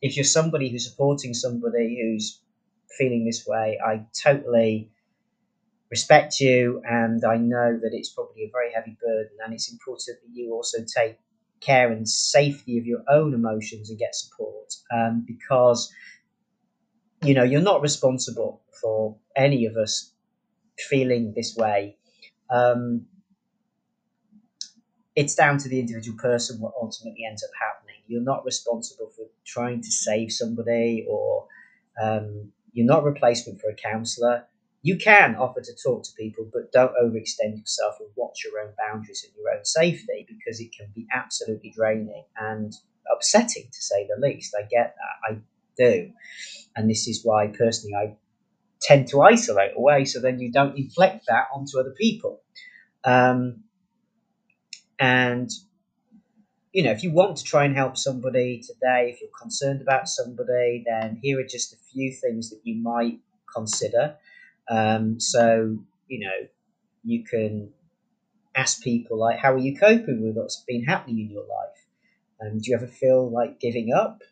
if 0.00 0.16
you're 0.16 0.24
somebody 0.24 0.70
who's 0.70 0.88
supporting 0.88 1.34
somebody 1.34 2.00
who's 2.00 2.40
feeling 2.98 3.24
this 3.24 3.46
way, 3.46 3.78
I 3.84 4.06
totally 4.22 4.90
respect 5.90 6.40
you 6.40 6.82
and 6.88 7.22
I 7.24 7.36
know 7.36 7.78
that 7.82 7.90
it's 7.92 8.08
probably 8.08 8.44
a 8.44 8.50
very 8.50 8.72
heavy 8.72 8.96
burden 9.00 9.36
and 9.44 9.52
it's 9.52 9.70
important 9.70 10.18
that 10.22 10.30
you 10.32 10.52
also 10.54 10.78
take 10.78 11.18
care 11.60 11.92
and 11.92 12.08
safety 12.08 12.78
of 12.78 12.86
your 12.86 13.02
own 13.08 13.34
emotions 13.34 13.90
and 13.90 13.98
get 13.98 14.14
support 14.14 14.74
um, 14.92 15.24
because 15.26 15.92
you 17.22 17.34
know 17.34 17.44
you're 17.44 17.60
not 17.60 17.82
responsible 17.82 18.62
for 18.80 19.16
any 19.36 19.66
of 19.66 19.76
us 19.76 20.12
feeling 20.78 21.32
this 21.36 21.56
way, 21.56 21.96
um, 22.50 23.06
it's 25.14 25.34
down 25.34 25.58
to 25.58 25.68
the 25.68 25.78
individual 25.78 26.16
person 26.18 26.60
what 26.60 26.72
ultimately 26.80 27.24
ends 27.28 27.42
up 27.44 27.50
happening. 27.60 27.96
You're 28.06 28.22
not 28.22 28.44
responsible 28.44 29.10
for 29.14 29.26
trying 29.44 29.82
to 29.82 29.90
save 29.90 30.32
somebody, 30.32 31.06
or 31.08 31.46
um, 32.02 32.52
you're 32.72 32.86
not 32.86 33.04
replacement 33.04 33.60
for 33.60 33.70
a 33.70 33.74
counsellor. 33.74 34.44
You 34.82 34.96
can 34.96 35.36
offer 35.36 35.60
to 35.60 35.72
talk 35.82 36.02
to 36.04 36.10
people, 36.18 36.48
but 36.52 36.72
don't 36.72 36.92
overextend 37.02 37.58
yourself 37.58 37.96
and 38.00 38.08
watch 38.16 38.42
your 38.44 38.60
own 38.60 38.72
boundaries 38.78 39.24
and 39.24 39.32
your 39.36 39.54
own 39.56 39.64
safety 39.64 40.26
because 40.28 40.60
it 40.60 40.72
can 40.76 40.88
be 40.94 41.06
absolutely 41.12 41.72
draining 41.76 42.24
and 42.36 42.72
upsetting 43.14 43.64
to 43.72 43.82
say 43.82 44.08
the 44.08 44.20
least. 44.20 44.54
I 44.58 44.62
get 44.62 44.96
that. 44.96 45.34
I 45.34 45.38
do. 45.78 46.12
And 46.74 46.90
this 46.90 47.06
is 47.06 47.20
why, 47.24 47.48
personally, 47.48 47.94
I 47.94 48.16
tend 48.80 49.08
to 49.08 49.22
isolate 49.22 49.72
away 49.76 50.04
so 50.04 50.20
then 50.20 50.40
you 50.40 50.50
don't 50.50 50.76
inflict 50.76 51.26
that 51.28 51.46
onto 51.54 51.78
other 51.78 51.94
people. 51.96 52.40
Um, 53.04 53.64
and 55.02 55.50
you 56.72 56.82
know, 56.82 56.90
if 56.90 57.02
you 57.02 57.10
want 57.12 57.36
to 57.36 57.44
try 57.44 57.64
and 57.64 57.76
help 57.76 57.96
somebody 57.96 58.60
today, 58.60 59.10
if 59.12 59.20
you're 59.20 59.30
concerned 59.40 59.82
about 59.82 60.08
somebody, 60.08 60.84
then 60.86 61.18
here 61.22 61.38
are 61.38 61.46
just 61.46 61.74
a 61.74 61.76
few 61.92 62.12
things 62.12 62.50
that 62.50 62.60
you 62.64 62.76
might 62.76 63.18
consider. 63.54 64.16
Um, 64.70 65.20
so, 65.20 65.76
you 66.08 66.20
know, 66.20 66.48
you 67.04 67.24
can 67.24 67.70
ask 68.56 68.82
people 68.82 69.18
like, 69.18 69.38
"How 69.38 69.54
are 69.54 69.58
you 69.58 69.76
coping 69.78 70.22
with 70.22 70.36
what's 70.36 70.64
been 70.68 70.84
happening 70.84 71.20
in 71.20 71.30
your 71.30 71.42
life? 71.46 71.86
Um, 72.42 72.58
do 72.58 72.70
you 72.70 72.76
ever 72.76 72.86
feel 72.88 73.30
like 73.30 73.60
giving 73.60 73.92
up? 73.92 74.22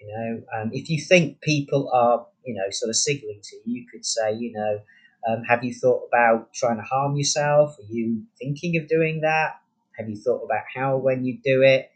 You 0.00 0.08
know, 0.08 0.42
um, 0.56 0.70
if 0.72 0.90
you 0.90 1.00
think 1.02 1.40
people 1.42 1.90
are, 1.94 2.26
you 2.44 2.54
know, 2.54 2.70
sort 2.70 2.90
of 2.90 2.96
signaling 2.96 3.40
to 3.42 3.56
you, 3.56 3.82
you 3.82 3.86
could 3.92 4.06
say, 4.06 4.34
you 4.34 4.52
know, 4.52 4.80
um, 5.28 5.44
have 5.44 5.64
you 5.64 5.74
thought 5.74 6.06
about 6.08 6.52
trying 6.54 6.76
to 6.78 6.82
harm 6.84 7.16
yourself? 7.16 7.78
Are 7.78 7.92
you 7.92 8.24
thinking 8.38 8.76
of 8.78 8.88
doing 8.88 9.22
that? 9.22 9.60
Have 9.98 10.08
you 10.08 10.16
thought 10.16 10.44
about 10.44 10.64
how 10.74 10.96
when 10.96 11.24
you 11.24 11.38
do 11.42 11.62
it? 11.62 11.90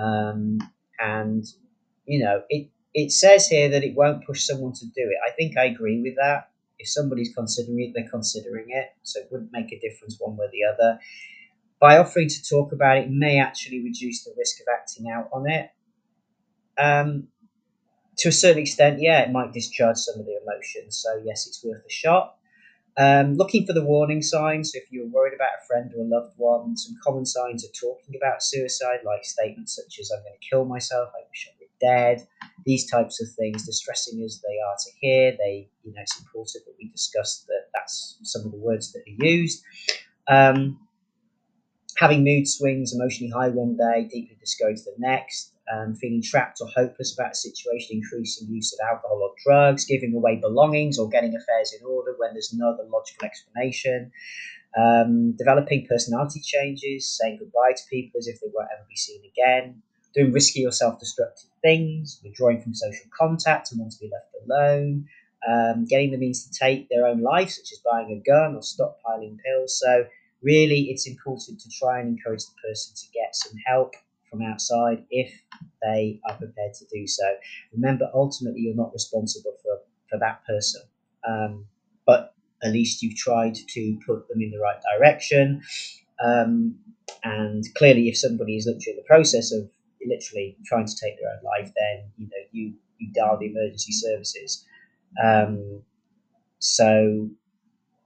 Um, 0.00 0.58
and 0.98 1.44
you 2.06 2.24
know, 2.24 2.42
it 2.48 2.70
it 2.94 3.12
says 3.12 3.46
here 3.46 3.68
that 3.70 3.84
it 3.84 3.94
won't 3.94 4.26
push 4.26 4.44
someone 4.44 4.72
to 4.74 4.86
do 4.86 4.92
it. 4.96 5.18
I 5.26 5.32
think 5.32 5.56
I 5.56 5.64
agree 5.64 6.00
with 6.00 6.16
that. 6.16 6.50
If 6.78 6.88
somebody's 6.88 7.34
considering 7.34 7.80
it, 7.80 7.92
they're 7.94 8.08
considering 8.10 8.66
it, 8.68 8.88
so 9.02 9.20
it 9.20 9.28
wouldn't 9.30 9.52
make 9.52 9.72
a 9.72 9.78
difference 9.80 10.16
one 10.18 10.36
way 10.36 10.46
or 10.46 10.50
the 10.50 10.64
other. 10.64 10.98
By 11.78 11.98
offering 11.98 12.28
to 12.28 12.48
talk 12.48 12.72
about 12.72 12.98
it, 12.98 13.10
may 13.10 13.38
actually 13.38 13.82
reduce 13.82 14.24
the 14.24 14.34
risk 14.36 14.60
of 14.60 14.66
acting 14.72 15.10
out 15.10 15.28
on 15.32 15.50
it. 15.50 15.70
Um, 16.78 17.28
to 18.18 18.28
a 18.28 18.32
certain 18.32 18.62
extent, 18.62 19.00
yeah, 19.00 19.20
it 19.20 19.32
might 19.32 19.52
discharge 19.52 19.96
some 19.96 20.20
of 20.20 20.26
the 20.26 20.38
emotions. 20.42 20.98
So, 20.98 21.22
yes, 21.24 21.46
it's 21.46 21.64
worth 21.64 21.84
a 21.86 21.90
shot. 21.90 22.36
Um, 23.00 23.36
looking 23.36 23.66
for 23.66 23.72
the 23.72 23.82
warning 23.82 24.20
signs. 24.20 24.74
If 24.74 24.84
you're 24.92 25.06
worried 25.06 25.32
about 25.34 25.56
a 25.62 25.66
friend 25.66 25.90
or 25.96 26.02
a 26.02 26.06
loved 26.06 26.34
one, 26.36 26.76
some 26.76 26.96
common 27.02 27.24
signs 27.24 27.64
of 27.64 27.70
talking 27.72 28.14
about 28.14 28.42
suicide, 28.42 28.98
like 29.06 29.24
statements 29.24 29.74
such 29.74 29.98
as 29.98 30.10
"I'm 30.10 30.22
going 30.22 30.34
to 30.38 30.48
kill 30.50 30.66
myself," 30.66 31.08
"I 31.14 31.22
wish 31.30 31.48
I 31.48 31.56
were 31.58 31.70
dead," 31.80 32.28
these 32.66 32.90
types 32.90 33.22
of 33.22 33.28
things, 33.38 33.64
distressing 33.64 34.22
as 34.22 34.42
they 34.46 34.58
are 34.58 34.76
to 34.84 34.90
hear, 35.00 35.34
they, 35.38 35.70
you 35.82 35.94
know, 35.94 36.02
it's 36.02 36.20
important 36.20 36.66
that 36.66 36.74
we 36.78 36.90
discuss 36.90 37.46
that. 37.48 37.68
That's 37.72 38.18
some 38.22 38.44
of 38.44 38.52
the 38.52 38.58
words 38.58 38.92
that 38.92 39.00
are 39.00 39.24
used. 39.26 39.64
Um, 40.28 40.78
having 42.00 42.24
mood 42.24 42.48
swings, 42.48 42.94
emotionally 42.94 43.30
high 43.32 43.50
one 43.50 43.76
day, 43.76 44.08
deeply 44.10 44.36
discouraged 44.40 44.84
the 44.86 44.94
next, 44.98 45.52
um, 45.72 45.94
feeling 45.94 46.22
trapped 46.22 46.58
or 46.60 46.68
hopeless 46.74 47.14
about 47.14 47.32
a 47.32 47.36
situation, 47.36 47.98
increasing 47.98 48.48
use 48.48 48.72
of 48.74 48.80
alcohol 48.90 49.20
or 49.22 49.32
drugs, 49.44 49.84
giving 49.84 50.14
away 50.14 50.36
belongings 50.36 50.98
or 50.98 51.08
getting 51.10 51.36
affairs 51.36 51.74
in 51.78 51.86
order 51.86 52.14
when 52.18 52.32
there's 52.34 52.54
no 52.54 52.70
other 52.72 52.84
logical 52.90 53.26
explanation, 53.26 54.10
um, 54.76 55.32
developing 55.32 55.86
personality 55.88 56.40
changes, 56.40 57.08
saying 57.20 57.38
goodbye 57.38 57.72
to 57.76 57.82
people 57.90 58.18
as 58.18 58.28
if 58.28 58.40
they 58.40 58.46
won't 58.54 58.68
ever 58.72 58.86
be 58.88 58.96
seen 58.96 59.22
again, 59.32 59.82
doing 60.14 60.32
risky 60.32 60.64
or 60.66 60.72
self 60.72 60.98
destructive 61.00 61.50
things, 61.62 62.20
withdrawing 62.24 62.60
from 62.62 62.74
social 62.74 63.06
contact 63.16 63.72
and 63.72 63.80
want 63.80 63.92
to 63.92 63.98
be 64.00 64.10
left 64.12 64.34
alone, 64.46 65.06
um, 65.48 65.84
getting 65.86 66.10
the 66.12 66.18
means 66.18 66.46
to 66.46 66.52
take 66.58 66.88
their 66.88 67.06
own 67.06 67.20
life, 67.20 67.50
such 67.50 67.72
as 67.72 67.80
buying 67.84 68.10
a 68.12 68.28
gun 68.28 68.54
or 68.54 68.60
stockpiling 68.60 69.38
pills. 69.44 69.78
So, 69.80 70.06
really, 70.42 70.90
it's 70.90 71.06
important 71.06 71.60
to 71.60 71.70
try 71.70 72.00
and 72.00 72.08
encourage 72.08 72.44
the 72.44 72.68
person 72.68 72.94
to 72.96 73.06
get 73.12 73.34
some 73.34 73.56
help 73.66 73.94
from 74.30 74.42
outside 74.42 75.04
if 75.10 75.32
they 75.82 76.20
are 76.28 76.36
prepared 76.36 76.74
to 76.74 76.84
do 76.92 77.06
so. 77.06 77.24
Remember, 77.72 78.10
ultimately, 78.14 78.60
you're 78.60 78.74
not 78.76 78.92
responsible 78.92 79.56
for, 79.62 79.80
for 80.08 80.18
that 80.18 80.44
person, 80.46 80.82
um, 81.28 81.66
but 82.06 82.34
at 82.62 82.72
least 82.72 83.02
you've 83.02 83.16
tried 83.16 83.54
to 83.54 83.98
put 84.06 84.28
them 84.28 84.40
in 84.40 84.50
the 84.50 84.58
right 84.58 84.80
direction. 84.96 85.62
Um, 86.22 86.76
and 87.24 87.64
clearly, 87.76 88.08
if 88.08 88.16
somebody 88.16 88.56
is 88.56 88.66
literally 88.66 88.92
in 88.92 88.96
the 88.96 89.06
process 89.06 89.52
of 89.52 89.68
literally 90.06 90.56
trying 90.64 90.86
to 90.86 90.96
take 90.96 91.18
their 91.18 91.30
own 91.30 91.42
life, 91.44 91.72
then 91.76 92.10
you 92.16 92.26
know 92.26 92.46
you 92.52 92.74
you 92.98 93.12
dial 93.12 93.38
the 93.38 93.46
emergency 93.46 93.92
services. 93.92 94.64
Um, 95.22 95.82
so, 96.58 97.28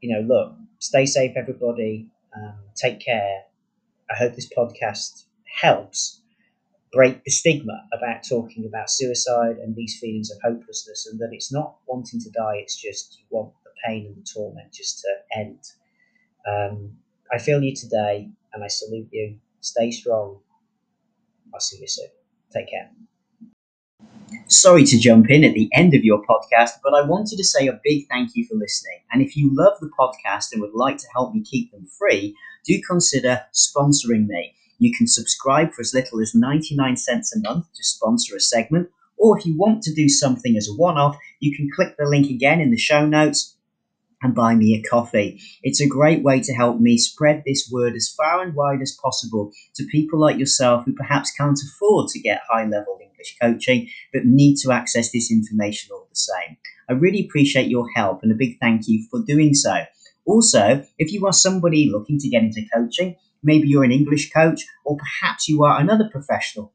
you 0.01 0.15
know, 0.15 0.21
look, 0.21 0.57
stay 0.79 1.07
safe, 1.07 1.37
everybody. 1.37 2.09
Um, 2.37 2.55
take 2.75 3.01
care. 3.01 3.43
I 4.11 4.17
hope 4.17 4.35
this 4.35 4.51
podcast 4.53 5.25
helps 5.63 6.21
break 6.93 7.25
the 7.25 7.31
stigma 7.31 7.87
about 7.93 8.23
talking 8.29 8.67
about 8.67 8.91
suicide 8.91 9.57
and 9.59 9.75
these 9.75 9.99
feelings 10.01 10.31
of 10.31 10.39
hopelessness, 10.43 11.07
and 11.11 11.19
that 11.21 11.31
it's 11.33 11.53
not 11.53 11.77
wanting 11.87 12.21
to 12.21 12.31
die, 12.31 12.57
it's 12.57 12.77
just 12.81 13.19
you 13.19 13.27
want 13.31 13.53
the 13.65 13.71
pain 13.87 14.07
and 14.07 14.17
the 14.17 14.27
torment 14.33 14.73
just 14.73 15.01
to 15.01 15.09
end. 15.39 15.61
Um, 16.47 16.97
I 17.33 17.39
feel 17.39 17.63
you 17.63 17.75
today, 17.75 18.31
and 18.53 18.65
I 18.65 18.69
salute 18.69 19.09
you. 19.13 19.39
Stay 19.61 19.91
strong. 19.91 20.41
I'll 21.53 21.61
see 21.61 21.79
you 21.81 21.89
soon. 21.89 22.09
Take 22.53 22.69
care. 22.71 22.91
Sorry 24.49 24.85
to 24.85 24.99
jump 24.99 25.31
in 25.31 25.45
at 25.45 25.55
the 25.55 25.69
end 25.73 25.95
of 25.95 26.05
your 26.05 26.23
podcast, 26.23 26.73
but 26.83 26.95
I 26.95 27.03
wanted 27.03 27.37
to 27.37 27.45
say 27.45 27.67
a 27.67 27.81
big 27.83 28.07
thank 28.09 28.35
you 28.35 28.47
for 28.47 28.55
listening. 28.55 29.01
And 29.13 29.23
if 29.23 29.37
you 29.37 29.51
love 29.53 29.75
the 29.81 29.91
podcast 29.99 30.53
and 30.53 30.61
would 30.61 30.75
like 30.75 30.99
to 30.99 31.09
help 31.15 31.35
me 31.35 31.43
keep 31.43 31.73
them 31.73 31.87
free, 31.99 32.37
do 32.65 32.81
consider 32.89 33.43
sponsoring 33.53 34.27
me. 34.27 34.55
You 34.79 34.93
can 34.97 35.07
subscribe 35.07 35.73
for 35.73 35.81
as 35.81 35.95
little 35.95 36.21
as 36.21 36.35
99 36.35 36.97
cents 36.97 37.35
a 37.35 37.41
month 37.41 37.67
to 37.75 37.85
sponsor 37.85 38.37
a 38.37 38.41
segment, 38.41 38.91
or 39.17 39.39
if 39.39 39.47
you 39.47 39.57
want 39.57 39.83
to 39.85 39.95
do 39.95 40.09
something 40.09 40.57
as 40.57 40.69
a 40.69 40.75
one 40.75 40.99
off, 40.99 41.17
you 41.41 41.57
can 41.57 41.71
click 41.75 41.97
the 41.97 42.07
link 42.07 42.31
again 42.31 42.61
in 42.61 42.71
the 42.71 42.77
show 42.77 43.07
notes 43.07 43.54
and 44.25 44.35
buy 44.35 44.55
me 44.55 44.75
a 44.75 44.83
coffee. 44.89 45.41
It's 45.63 45.81
a 45.81 45.87
great 45.87 46.25
way 46.25 46.41
to 46.41 46.55
help 46.55 46.81
me 46.81 46.99
spread 46.99 47.45
this 47.47 47.69
word 47.71 47.95
as 47.95 48.13
far 48.17 48.43
and 48.43 48.55
wide 48.55 48.81
as 48.81 48.99
possible 49.01 49.53
to 49.77 49.87
people 49.87 50.19
like 50.19 50.39
yourself 50.39 50.85
who 50.85 50.95
perhaps 50.95 51.31
can't 51.31 51.59
afford 51.59 52.09
to 52.09 52.21
get 52.21 52.41
high 52.49 52.65
level 52.65 52.99
English 53.03 53.37
coaching, 53.41 53.89
but 54.13 54.25
need 54.25 54.57
to 54.57 54.73
access 54.73 55.13
this 55.13 55.31
information 55.31 55.91
all 55.93 56.07
the 56.09 56.17
same. 56.17 56.57
I 56.89 56.95
really 56.95 57.27
appreciate 57.27 57.69
your 57.69 57.87
help 57.95 58.21
and 58.23 58.33
a 58.33 58.35
big 58.35 58.59
thank 58.61 58.89
you 58.89 59.07
for 59.11 59.23
doing 59.27 59.55
so. 59.55 59.85
Also, 60.27 60.85
if 60.99 61.13
you 61.13 61.27
are 61.27 61.33
somebody 61.33 61.91
looking 61.91 62.19
to 62.19 62.29
get 62.29 62.43
into 62.43 62.63
coaching, 62.75 63.17
maybe 63.43 63.69
you're 63.69 63.85
an 63.85 63.93
English 63.93 64.33
coach, 64.33 64.65
or 64.85 64.97
perhaps 64.97 65.49
you 65.49 65.65
are 65.65 65.79
another 65.79 66.09
professional. 66.11 66.73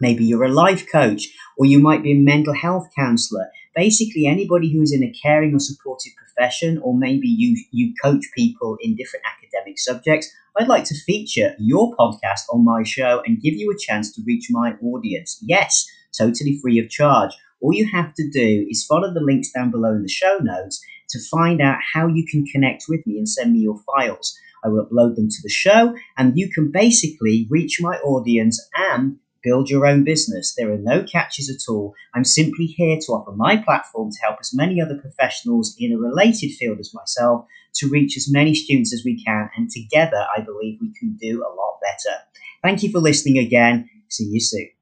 Maybe 0.00 0.24
you're 0.24 0.44
a 0.44 0.48
life 0.48 0.90
coach, 0.90 1.28
or 1.56 1.66
you 1.66 1.78
might 1.78 2.02
be 2.02 2.12
a 2.12 2.16
mental 2.16 2.54
health 2.54 2.88
counselor. 2.96 3.46
Basically, 3.76 4.26
anybody 4.26 4.72
who 4.72 4.82
is 4.82 4.92
in 4.92 5.04
a 5.04 5.12
caring 5.22 5.54
or 5.54 5.60
supportive 5.60 6.12
profession, 6.34 6.78
or 6.82 6.96
maybe 6.96 7.28
you, 7.28 7.56
you 7.70 7.94
coach 8.02 8.24
people 8.36 8.76
in 8.80 8.96
different 8.96 9.24
academic 9.26 9.78
subjects, 9.78 10.30
I'd 10.58 10.68
like 10.68 10.84
to 10.84 10.94
feature 10.94 11.54
your 11.58 11.94
podcast 11.96 12.42
on 12.52 12.64
my 12.64 12.82
show 12.84 13.22
and 13.26 13.40
give 13.40 13.54
you 13.54 13.70
a 13.70 13.78
chance 13.78 14.14
to 14.14 14.22
reach 14.26 14.48
my 14.50 14.74
audience. 14.82 15.38
Yes, 15.42 15.86
totally 16.16 16.58
free 16.62 16.78
of 16.78 16.90
charge. 16.90 17.32
All 17.60 17.72
you 17.72 17.88
have 17.92 18.14
to 18.14 18.30
do 18.30 18.66
is 18.68 18.84
follow 18.84 19.12
the 19.12 19.20
links 19.20 19.50
down 19.50 19.70
below 19.70 19.92
in 19.92 20.02
the 20.02 20.08
show 20.08 20.38
notes 20.40 20.84
to 21.10 21.18
find 21.30 21.60
out 21.60 21.78
how 21.94 22.06
you 22.06 22.24
can 22.30 22.44
connect 22.46 22.84
with 22.88 23.06
me 23.06 23.18
and 23.18 23.28
send 23.28 23.52
me 23.52 23.60
your 23.60 23.80
files. 23.86 24.38
I 24.64 24.68
will 24.68 24.86
upload 24.86 25.16
them 25.16 25.28
to 25.28 25.42
the 25.42 25.50
show, 25.50 25.94
and 26.16 26.38
you 26.38 26.50
can 26.50 26.70
basically 26.70 27.46
reach 27.50 27.78
my 27.80 27.96
audience 27.98 28.66
and 28.74 29.16
build 29.44 29.68
your 29.68 29.86
own 29.86 30.02
business. 30.02 30.54
There 30.56 30.72
are 30.72 30.78
no 30.78 31.04
catches 31.04 31.50
at 31.50 31.70
all. 31.70 31.94
I'm 32.14 32.24
simply 32.24 32.66
here 32.66 32.98
to 33.00 33.12
offer 33.12 33.32
my 33.32 33.56
platform 33.58 34.10
to 34.10 34.18
help 34.22 34.38
as 34.40 34.54
many 34.54 34.80
other 34.80 34.98
professionals 34.98 35.76
in 35.78 35.92
a 35.92 35.98
related 35.98 36.52
field 36.52 36.80
as 36.80 36.94
myself 36.94 37.46
to 37.74 37.88
reach 37.88 38.16
as 38.16 38.30
many 38.30 38.54
students 38.54 38.92
as 38.92 39.02
we 39.04 39.22
can. 39.22 39.50
And 39.56 39.70
together, 39.70 40.24
I 40.36 40.40
believe 40.40 40.78
we 40.80 40.92
can 40.98 41.16
do 41.20 41.42
a 41.42 41.54
lot 41.54 41.78
better. 41.82 42.16
Thank 42.62 42.82
you 42.82 42.90
for 42.90 43.00
listening 43.00 43.38
again. 43.38 43.90
See 44.08 44.24
you 44.30 44.40
soon. 44.40 44.73